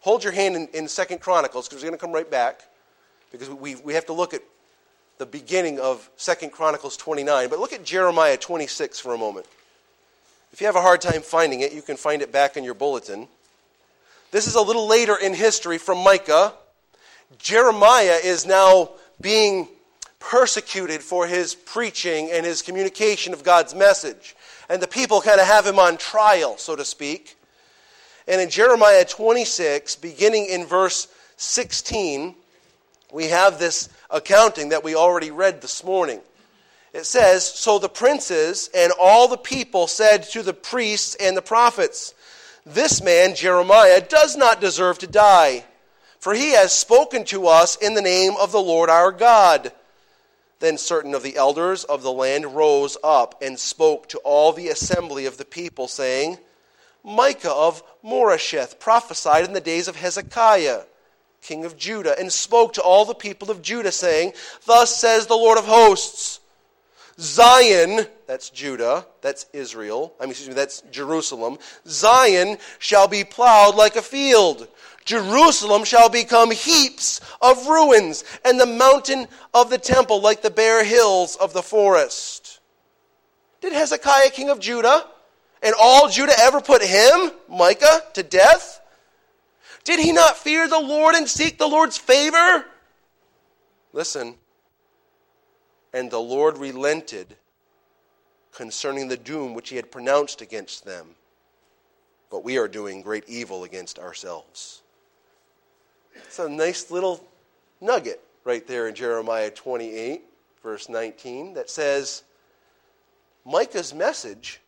[0.00, 2.62] Hold your hand in, in 2 Chronicles because we're going to come right back
[3.30, 4.42] because we, we have to look at
[5.18, 7.48] the beginning of 2 Chronicles 29.
[7.48, 9.46] But look at Jeremiah 26 for a moment.
[10.52, 12.74] If you have a hard time finding it, you can find it back in your
[12.74, 13.28] bulletin.
[14.30, 16.52] This is a little later in history from Micah.
[17.38, 19.68] Jeremiah is now being
[20.18, 24.34] persecuted for his preaching and his communication of God's message.
[24.68, 27.36] And the people kind of have him on trial, so to speak.
[28.26, 32.34] And in Jeremiah 26, beginning in verse 16,
[33.12, 36.20] we have this accounting that we already read this morning.
[36.94, 41.42] It says So the princes and all the people said to the priests and the
[41.42, 42.14] prophets,
[42.64, 45.64] This man, Jeremiah, does not deserve to die,
[46.20, 49.72] for he has spoken to us in the name of the Lord our God.
[50.60, 54.68] Then certain of the elders of the land rose up and spoke to all the
[54.68, 56.38] assembly of the people, saying,
[57.02, 60.82] Micah of Moresheth prophesied in the days of Hezekiah,
[61.44, 64.32] king of Judah, and spoke to all the people of Judah, saying,
[64.66, 66.40] Thus says the Lord of hosts,
[67.20, 73.76] Zion, that's Judah, that's Israel, I mean, excuse me, that's Jerusalem, Zion shall be plowed
[73.76, 74.66] like a field
[75.04, 80.82] Jerusalem shall become heaps of ruins, and the mountain of the temple like the bare
[80.84, 82.60] hills of the forest.
[83.60, 85.06] Did Hezekiah, king of Judah,
[85.62, 88.80] and all Judah ever put him, Micah, to death?
[89.84, 92.64] Did he not fear the Lord and seek the Lord's favor?
[93.92, 94.34] Listen.
[95.92, 97.36] And the Lord relented
[98.50, 101.08] concerning the doom which he had pronounced against them.
[102.30, 104.82] But we are doing great evil against ourselves.
[106.14, 107.24] It's a nice little
[107.80, 110.22] nugget right there in Jeremiah 28,
[110.62, 112.22] verse 19, that says
[113.44, 114.60] Micah's message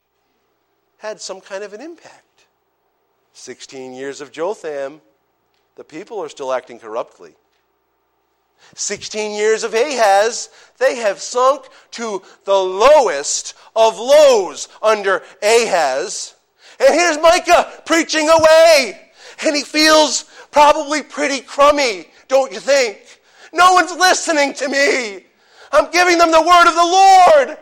[0.99, 2.23] had some kind of an impact.
[3.33, 5.01] 16 years of Jotham,
[5.77, 7.35] the people are still acting corruptly.
[8.75, 16.35] 16 years of Ahaz, they have sunk to the lowest of lows under Ahaz.
[16.81, 19.11] And here's Micah preaching away.
[19.45, 23.21] And he feels probably pretty crummy, don't you think?
[23.53, 25.27] No one's listening to me.
[25.73, 27.59] I'm giving them the word of the Lord.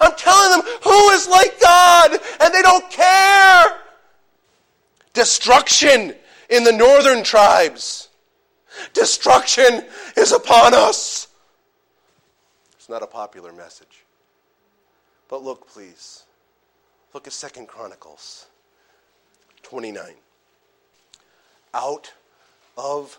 [0.00, 3.64] I'm telling them who is like God, and they don't care.
[5.12, 6.14] Destruction
[6.50, 8.08] in the northern tribes.
[8.92, 9.84] Destruction
[10.16, 11.28] is upon us.
[12.72, 14.04] It's not a popular message.
[15.28, 16.24] But look, please.
[17.12, 18.46] Look at Second Chronicles
[19.62, 20.14] 29
[21.74, 22.12] out
[22.78, 23.18] of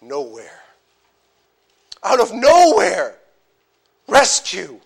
[0.00, 0.60] nowhere.
[2.02, 3.16] Out of nowhere.
[4.06, 4.80] Rescue.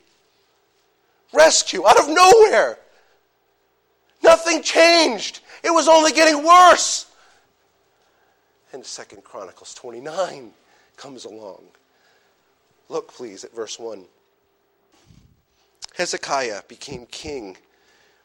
[1.32, 1.86] Rescue.
[1.86, 2.78] Out of nowhere.
[4.22, 5.40] Nothing changed.
[5.62, 7.06] It was only getting worse.
[8.72, 10.52] And Second Chronicles 29
[10.96, 11.64] comes along.
[12.88, 14.04] Look, please, at verse 1.
[15.96, 17.56] Hezekiah became king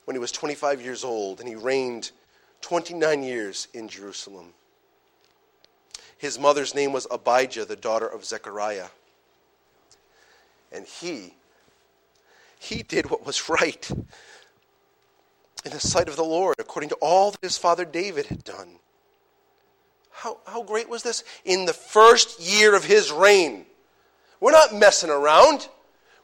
[0.05, 2.11] when he was 25 years old, and he reigned
[2.61, 4.53] 29 years in Jerusalem.
[6.17, 8.87] His mother's name was Abijah, the daughter of Zechariah.
[10.71, 11.33] And he,
[12.59, 13.89] he did what was right
[15.63, 18.79] in the sight of the Lord, according to all that his father David had done.
[20.17, 21.23] How, how great was this?
[21.45, 23.67] In the first year of his reign.
[24.39, 25.67] We're not messing around.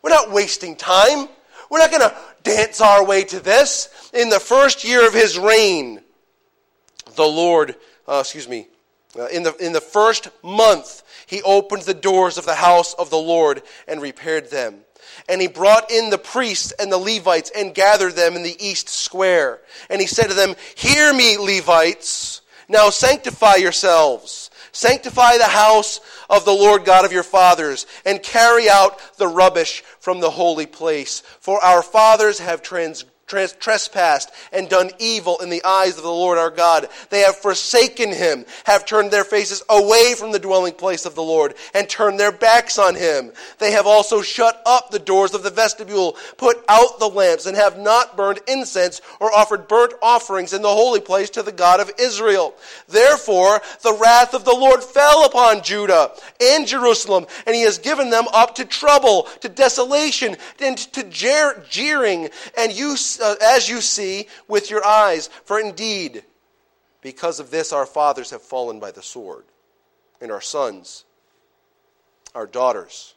[0.02, 1.30] We're not wasting time.
[1.70, 4.10] We're not going to dance our way to this.
[4.12, 6.02] In the first year of his reign,
[7.16, 7.76] the Lord,
[8.08, 8.68] uh, excuse me,
[9.18, 13.12] uh, in, the, in the first month, he opened the doors of the house of
[13.12, 14.80] the Lord and repaired them.
[15.30, 18.90] And he brought in the priests and the Levites and gathered them in the east
[18.90, 19.62] square.
[19.88, 22.42] And he said to them, Hear me, Levites.
[22.68, 24.50] Now sanctify yourselves.
[24.72, 26.00] Sanctify the house
[26.30, 30.66] of the Lord God of your fathers, and carry out the rubbish from the holy
[30.66, 31.22] place.
[31.40, 36.38] For our fathers have transgressed trespassed and done evil in the eyes of the Lord
[36.38, 36.88] our God.
[37.10, 41.24] They have forsaken him, have turned their faces away from the dwelling place of the
[41.24, 43.32] Lord, and turned their backs on him.
[43.60, 47.56] They have also shut up the doors of the vestibule, put out the lamps, and
[47.58, 51.80] have not burned incense or offered burnt offerings in the holy place to the God
[51.80, 52.54] of Israel.
[52.88, 56.12] Therefore, the wrath of the Lord fell upon Judah
[56.42, 62.30] and Jerusalem, and he has given them up to trouble, to desolation, and to jeering
[62.58, 65.30] and use uh, as you see with your eyes.
[65.46, 66.24] For indeed,
[67.02, 69.44] because of this, our fathers have fallen by the sword,
[70.22, 71.04] and our sons,
[72.34, 73.14] our daughters,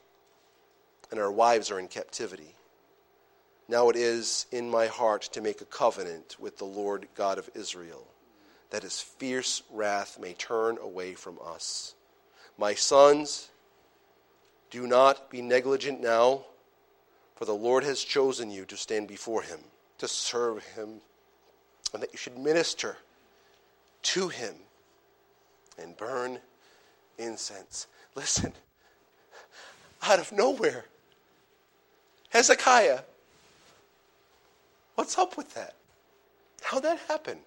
[1.10, 2.56] and our wives are in captivity.
[3.68, 7.48] Now it is in my heart to make a covenant with the Lord God of
[7.54, 8.06] Israel,
[8.70, 11.94] that his fierce wrath may turn away from us.
[12.58, 13.50] My sons,
[14.70, 16.42] do not be negligent now,
[17.36, 19.60] for the Lord has chosen you to stand before him
[19.98, 21.00] to serve him,
[21.92, 22.96] and that you should minister
[24.02, 24.54] to him
[25.78, 26.38] and burn
[27.18, 27.86] incense.
[28.14, 28.52] Listen,
[30.02, 30.84] out of nowhere,
[32.30, 33.00] Hezekiah,
[34.94, 35.74] what's up with that?
[36.62, 37.38] How'd that happen?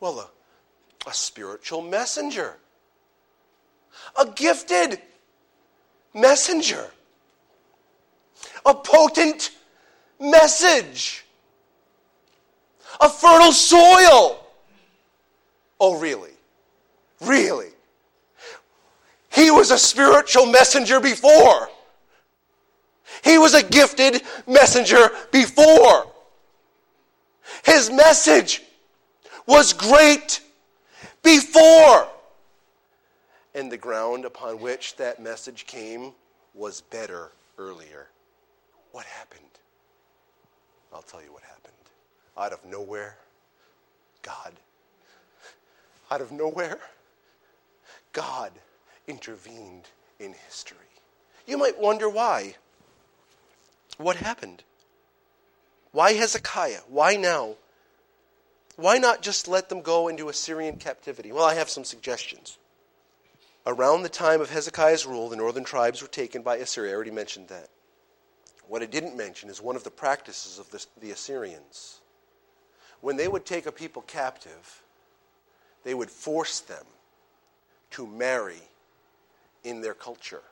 [0.00, 2.56] Well, a, a spiritual messenger,
[4.18, 5.00] a gifted
[6.14, 6.90] messenger,
[8.64, 9.52] a potent
[10.18, 11.24] message,
[13.00, 14.44] a fertile soil.
[15.78, 16.32] Oh, really?
[17.20, 17.70] Really?
[19.32, 21.68] He was a spiritual messenger before.
[23.22, 26.06] He was a gifted messenger before.
[27.64, 28.62] His message
[29.46, 30.40] was great
[31.22, 32.08] before.
[33.54, 36.12] And the ground upon which that message came
[36.54, 38.08] was better earlier.
[38.92, 39.42] What happened?
[40.96, 41.74] I'll tell you what happened.
[42.38, 43.16] Out of nowhere,
[44.22, 44.54] God,
[46.10, 46.78] out of nowhere,
[48.14, 48.50] God
[49.06, 49.84] intervened
[50.18, 50.78] in history.
[51.46, 52.54] You might wonder why.
[53.98, 54.62] What happened?
[55.92, 56.80] Why Hezekiah?
[56.88, 57.56] Why now?
[58.76, 61.30] Why not just let them go into Assyrian captivity?
[61.30, 62.56] Well, I have some suggestions.
[63.66, 66.92] Around the time of Hezekiah's rule, the northern tribes were taken by Assyria.
[66.92, 67.68] I already mentioned that.
[68.68, 72.00] What I didn't mention is one of the practices of this, the Assyrians.
[73.00, 74.82] When they would take a people captive,
[75.84, 76.84] they would force them
[77.90, 78.62] to marry
[79.62, 80.42] in their culture,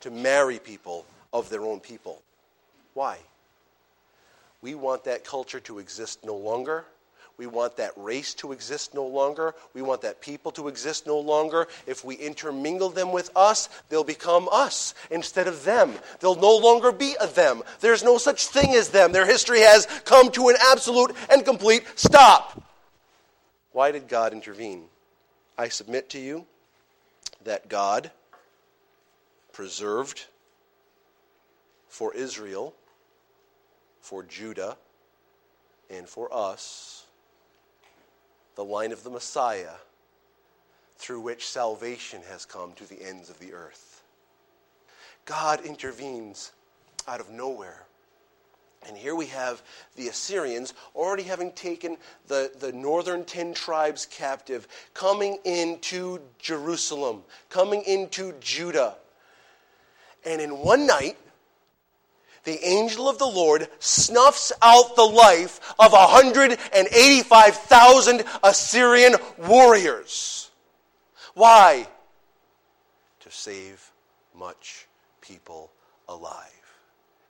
[0.00, 2.22] to marry people of their own people.
[2.94, 3.18] Why?
[4.60, 6.84] We want that culture to exist no longer
[7.40, 9.54] we want that race to exist no longer.
[9.72, 11.68] We want that people to exist no longer.
[11.86, 15.94] If we intermingle them with us, they'll become us instead of them.
[16.20, 17.62] They'll no longer be a them.
[17.80, 19.12] There's no such thing as them.
[19.12, 22.62] Their history has come to an absolute and complete stop.
[23.72, 24.84] Why did God intervene?
[25.56, 26.44] I submit to you
[27.44, 28.10] that God
[29.54, 30.26] preserved
[31.88, 32.74] for Israel,
[34.02, 34.76] for Judah,
[35.88, 37.06] and for us
[38.54, 39.74] the line of the Messiah
[40.96, 44.02] through which salvation has come to the ends of the earth.
[45.24, 46.52] God intervenes
[47.08, 47.84] out of nowhere.
[48.86, 49.62] And here we have
[49.96, 51.98] the Assyrians already having taken
[52.28, 58.96] the, the northern ten tribes captive, coming into Jerusalem, coming into Judah.
[60.24, 61.18] And in one night,
[62.50, 70.50] the angel of the Lord snuffs out the life of 185,000 Assyrian warriors.
[71.34, 71.86] Why?
[73.20, 73.92] To save
[74.36, 74.88] much
[75.20, 75.70] people
[76.08, 76.48] alive.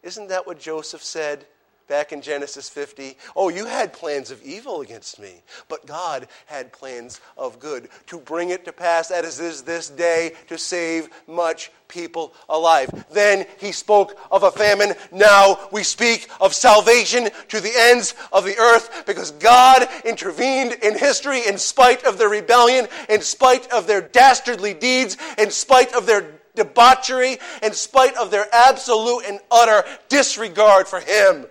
[0.03, 1.45] Isn't that what Joseph said
[1.91, 3.17] back in Genesis 50.
[3.35, 8.19] Oh, you had plans of evil against me, but God had plans of good to
[8.19, 12.89] bring it to pass as is this day to save much people alive.
[13.11, 14.95] Then he spoke of a famine.
[15.11, 20.97] Now we speak of salvation to the ends of the earth because God intervened in
[20.97, 26.07] history in spite of their rebellion, in spite of their dastardly deeds, in spite of
[26.07, 31.47] their debauchery, in spite of their absolute and utter disregard for him.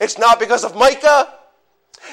[0.00, 1.34] It's not because of Micah.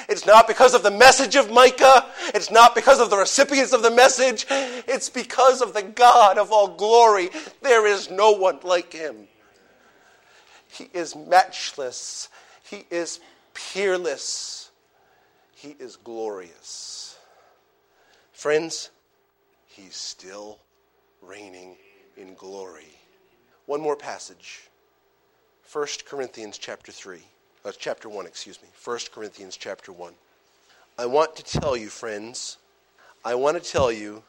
[0.08, 2.06] It's not because of the message of Micah.
[2.34, 4.46] It's not because of the recipients of the message.
[4.50, 7.30] It's because of the God of all glory.
[7.62, 9.28] There is no one like him.
[10.68, 12.28] He is matchless.
[12.62, 13.20] He is
[13.54, 14.70] peerless.
[15.54, 17.16] He is glorious.
[18.32, 18.90] Friends,
[19.66, 20.58] he's still
[21.22, 21.76] reigning
[22.16, 22.92] in glory.
[23.66, 24.68] One more passage.
[25.72, 27.20] 1 Corinthians chapter 3
[27.66, 28.68] uh, chapter 1, excuse me.
[28.84, 30.12] 1 Corinthians chapter 1.
[30.98, 32.58] I want to tell you, friends,
[33.24, 34.22] I want to tell you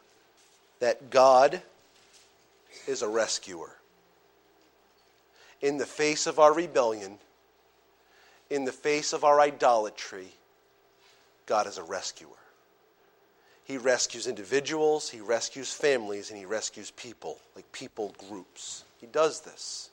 [0.80, 1.62] that God
[2.88, 3.70] is a rescuer.
[5.62, 7.20] In the face of our rebellion,
[8.50, 10.28] in the face of our idolatry,
[11.46, 12.30] God is a rescuer.
[13.66, 18.84] He rescues individuals, He rescues families, and He rescues people, like people groups.
[19.00, 19.90] He does this.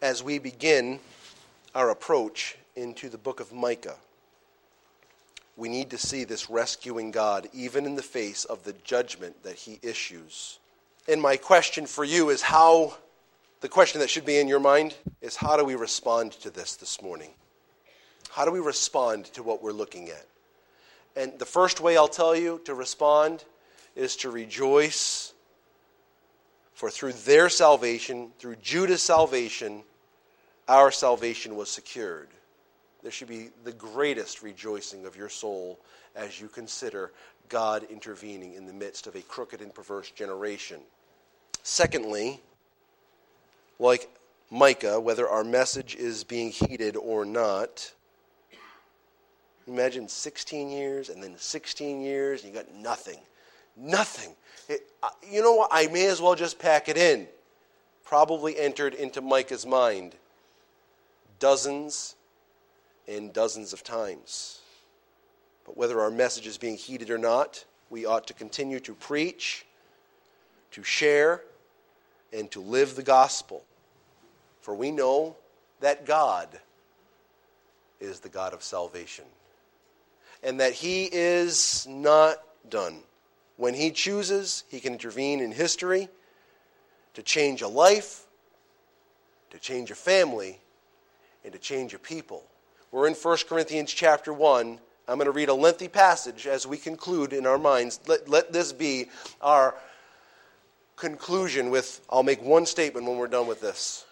[0.00, 1.00] As we begin
[1.74, 3.96] our approach into the book of Micah,
[5.56, 9.56] we need to see this rescuing God even in the face of the judgment that
[9.56, 10.58] he issues.
[11.06, 12.94] And my question for you is how,
[13.60, 16.76] the question that should be in your mind is how do we respond to this
[16.76, 17.30] this morning?
[18.30, 20.26] How do we respond to what we're looking at?
[21.14, 23.44] And the first way I'll tell you to respond
[23.94, 25.32] is to rejoice,
[26.72, 29.84] for through their salvation, through Judah's salvation,
[30.68, 32.28] our salvation was secured.
[33.02, 35.78] There should be the greatest rejoicing of your soul
[36.16, 37.12] as you consider
[37.48, 40.80] God intervening in the midst of a crooked and perverse generation.
[41.62, 42.40] Secondly,
[43.78, 44.08] like
[44.50, 47.92] Micah, whether our message is being heeded or not,
[49.66, 53.18] imagine 16 years and then 16 years and you got nothing.
[53.76, 54.34] Nothing.
[54.68, 55.68] It, uh, you know what?
[55.72, 57.26] I may as well just pack it in.
[58.04, 60.14] Probably entered into Micah's mind
[61.44, 62.14] dozens
[63.06, 64.62] and dozens of times.
[65.66, 69.66] But whether our message is being heeded or not, we ought to continue to preach,
[70.70, 71.42] to share,
[72.32, 73.62] and to live the gospel.
[74.62, 75.36] For we know
[75.80, 76.48] that God
[78.00, 79.26] is the God of salvation,
[80.42, 82.38] and that He is not
[82.70, 83.00] done.
[83.58, 86.08] When He chooses, He can intervene in history
[87.12, 88.24] to change a life,
[89.50, 90.58] to change a family,
[91.44, 92.42] and to change a people.
[92.90, 94.78] We're in 1 Corinthians chapter 1.
[95.06, 98.00] I'm going to read a lengthy passage as we conclude in our minds.
[98.06, 99.08] Let, let this be
[99.42, 99.74] our
[100.96, 104.06] conclusion with, I'll make one statement when we're done with this.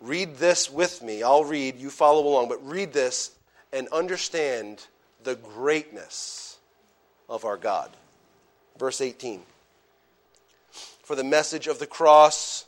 [0.00, 1.22] Read this with me.
[1.22, 3.30] I'll read, you follow along, but read this
[3.72, 4.84] and understand
[5.22, 6.56] the greatness
[7.28, 7.90] of our God.
[8.78, 9.42] Verse 18
[11.04, 12.64] For the message of the cross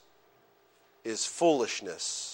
[1.03, 2.34] is foolishness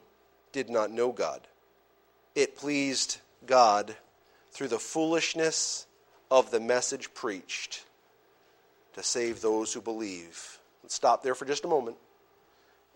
[0.51, 1.47] did not know God.
[2.35, 3.95] It pleased God
[4.51, 5.85] through the foolishness
[6.29, 7.83] of the message preached
[8.93, 10.59] to save those who believe.
[10.83, 11.97] Let's stop there for just a moment.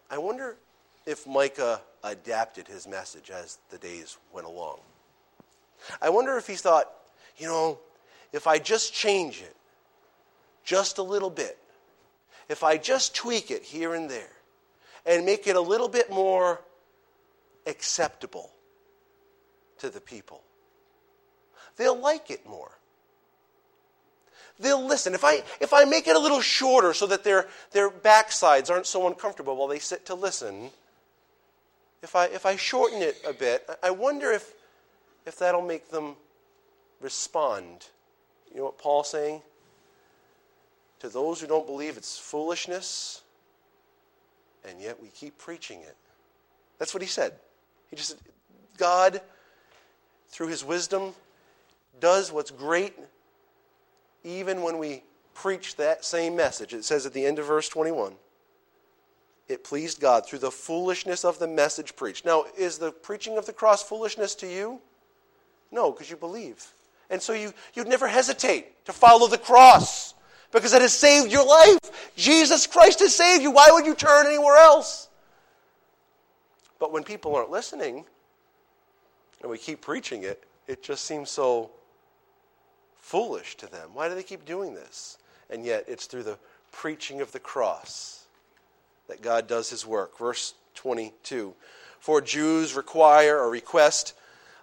[0.10, 0.58] I wonder
[1.06, 4.80] if Micah adapted his message as the days went along.
[6.02, 6.90] I wonder if he thought,
[7.38, 7.80] you know,
[8.34, 9.56] if I just change it
[10.64, 11.58] just a little bit,
[12.50, 14.30] if I just tweak it here and there,
[15.06, 16.60] and make it a little bit more
[17.66, 18.52] acceptable
[19.80, 20.42] to the people.
[21.78, 22.72] They'll like it more.
[24.60, 25.14] They'll listen.
[25.14, 28.86] If I, if I make it a little shorter so that their, their backsides aren't
[28.86, 30.70] so uncomfortable while they sit to listen,
[32.02, 34.54] if I, if I shorten it a bit, I wonder if,
[35.26, 36.16] if that'll make them
[37.02, 37.88] respond.
[38.52, 39.42] You know what Paul's saying?
[41.00, 43.22] To those who don't believe it's foolishness,
[44.68, 45.98] and yet we keep preaching it.
[46.80, 47.34] That's what he said.
[47.90, 48.18] He just,
[48.78, 49.22] God,
[50.30, 51.14] through his wisdom,
[52.00, 52.94] does what's great
[54.24, 56.74] even when we preach that same message.
[56.74, 58.16] It says at the end of verse 21
[59.48, 62.26] it pleased God through the foolishness of the message preached.
[62.26, 64.82] Now, is the preaching of the cross foolishness to you?
[65.72, 66.66] No, because you believe.
[67.10, 70.16] And so you, you'd never hesitate to follow the cross
[70.52, 72.12] because it has saved your life.
[72.16, 73.52] Jesus Christ has saved you.
[73.52, 75.05] Why would you turn anywhere else?
[76.80, 78.06] But when people aren't listening
[79.42, 81.72] and we keep preaching it, it just seems so
[82.98, 83.92] foolish to them.
[83.94, 85.18] Why do they keep doing this?
[85.50, 86.40] And yet it's through the
[86.72, 88.26] preaching of the cross
[89.08, 90.18] that God does his work.
[90.18, 91.54] Verse 22
[92.00, 94.14] For Jews require or request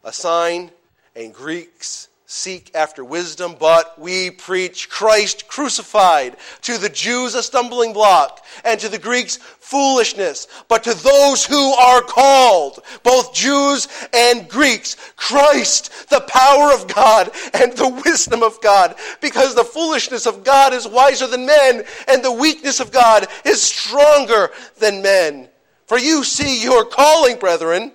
[0.05, 0.73] a sign,
[1.15, 6.39] and Greeks seek after wisdom, but we preach Christ crucified.
[6.63, 10.49] To the Jews, a stumbling block, and to the Greeks, foolishness.
[10.67, 17.31] But to those who are called, both Jews and Greeks, Christ, the power of God
[17.53, 18.95] and the wisdom of God.
[19.21, 23.63] Because the foolishness of God is wiser than men, and the weakness of God is
[23.63, 25.49] stronger than men.
[25.85, 27.93] For you see your calling, brethren,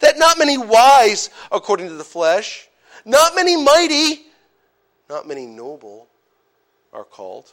[0.00, 2.68] that not many wise according to the flesh,
[3.04, 4.22] not many mighty,
[5.08, 6.08] not many noble
[6.92, 7.52] are called,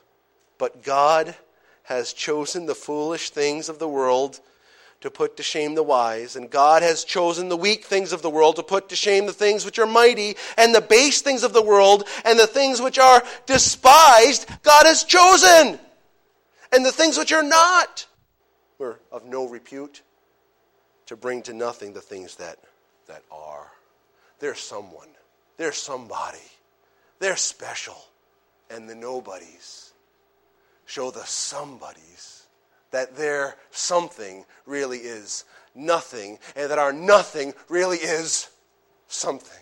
[0.57, 1.35] but God
[1.83, 4.39] has chosen the foolish things of the world
[5.01, 8.29] to put to shame the wise, and God has chosen the weak things of the
[8.29, 11.53] world to put to shame the things which are mighty, and the base things of
[11.53, 15.79] the world, and the things which are despised, God has chosen.
[16.71, 18.05] And the things which are not
[18.77, 20.01] were of no repute
[21.07, 22.59] to bring to nothing the things that,
[23.07, 23.71] that are.
[24.39, 25.07] There's someone
[25.59, 26.37] they're somebody.
[27.19, 27.97] They're special.
[28.69, 29.91] And the nobodies
[30.85, 32.47] show the somebodies
[32.91, 35.43] that their something really is
[35.75, 38.49] nothing, and that our nothing really is
[39.09, 39.61] something.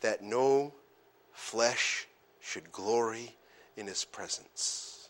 [0.00, 0.72] That no
[1.32, 2.06] flesh
[2.40, 3.34] should glory
[3.76, 5.08] in his presence.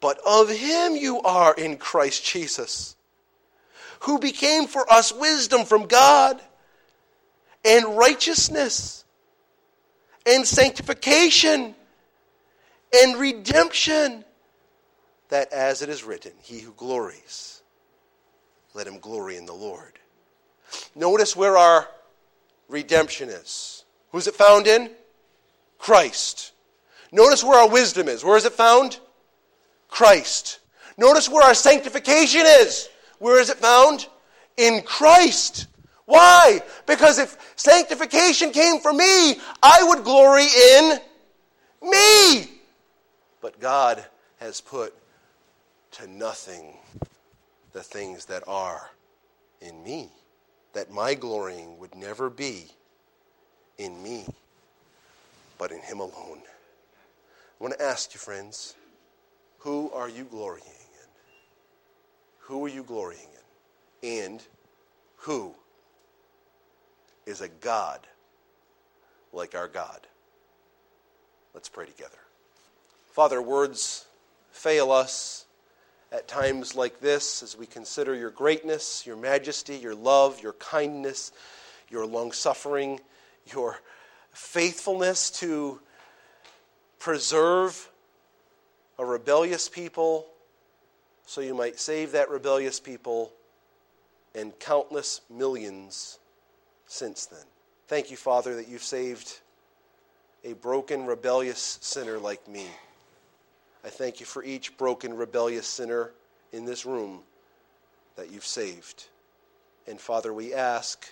[0.00, 2.96] But of him you are in Christ Jesus,
[4.00, 6.42] who became for us wisdom from God
[7.64, 9.01] and righteousness
[10.26, 11.74] and sanctification
[12.92, 14.24] and redemption.
[15.28, 17.62] That as it is written, he who glories,
[18.74, 19.98] let him glory in the Lord.
[20.94, 21.88] Notice where our
[22.68, 23.84] redemption is.
[24.10, 24.90] Who's it found in?
[25.78, 26.52] Christ.
[27.10, 28.24] Notice where our wisdom is.
[28.24, 28.98] Where is it found?
[29.88, 30.60] Christ.
[30.96, 32.88] Notice where our sanctification is.
[33.18, 34.06] Where is it found?
[34.56, 35.66] In Christ.
[36.06, 36.60] Why?
[36.86, 40.98] Because if sanctification came from me, I would glory in
[41.82, 42.50] me.
[43.40, 44.04] But God
[44.38, 44.94] has put
[45.92, 46.76] to nothing
[47.72, 48.90] the things that are
[49.60, 50.10] in me,
[50.72, 52.66] that my glorying would never be
[53.78, 54.26] in me,
[55.58, 56.42] but in Him alone.
[57.60, 58.74] I want to ask you, friends,
[59.58, 61.08] who are you glorying in?
[62.40, 63.28] Who are you glorying
[64.02, 64.24] in?
[64.24, 64.42] And
[65.18, 65.54] who
[67.26, 68.06] is a God
[69.32, 70.06] like our God.
[71.54, 72.18] Let's pray together.
[73.12, 74.06] Father, words
[74.50, 75.44] fail us
[76.10, 81.32] at times like this as we consider your greatness, your majesty, your love, your kindness,
[81.90, 83.00] your long suffering,
[83.52, 83.78] your
[84.32, 85.80] faithfulness to
[86.98, 87.90] preserve
[88.98, 90.26] a rebellious people
[91.26, 93.32] so you might save that rebellious people
[94.34, 96.18] and countless millions
[96.92, 97.44] since then.
[97.88, 99.40] Thank you, Father, that you've saved
[100.44, 102.66] a broken, rebellious sinner like me.
[103.82, 106.10] I thank you for each broken, rebellious sinner
[106.52, 107.20] in this room
[108.16, 109.06] that you've saved.
[109.86, 111.10] And Father, we ask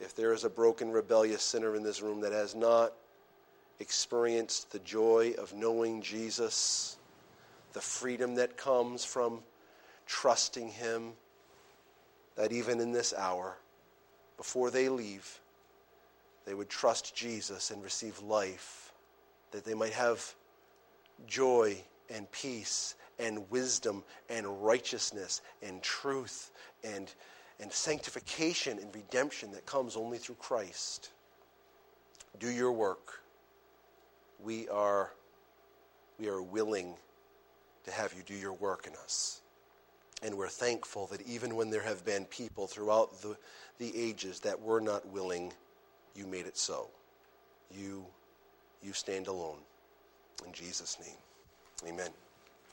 [0.00, 2.94] if there is a broken, rebellious sinner in this room that has not
[3.80, 6.96] experienced the joy of knowing Jesus,
[7.74, 9.40] the freedom that comes from
[10.06, 11.12] trusting Him,
[12.36, 13.58] that even in this hour,
[14.38, 15.40] before they leave,
[16.46, 18.92] they would trust Jesus and receive life,
[19.50, 20.34] that they might have
[21.26, 21.76] joy
[22.08, 27.12] and peace and wisdom and righteousness and truth and,
[27.60, 31.10] and sanctification and redemption that comes only through Christ.
[32.38, 33.20] Do your work.
[34.42, 35.12] We are,
[36.18, 36.94] we are willing
[37.84, 39.40] to have you do your work in us.
[40.22, 43.36] And we're thankful that even when there have been people throughout the,
[43.78, 45.52] the ages that were not willing,
[46.14, 46.88] you made it so.
[47.70, 48.04] You,
[48.82, 49.58] you stand alone.
[50.46, 52.10] In Jesus' name, amen.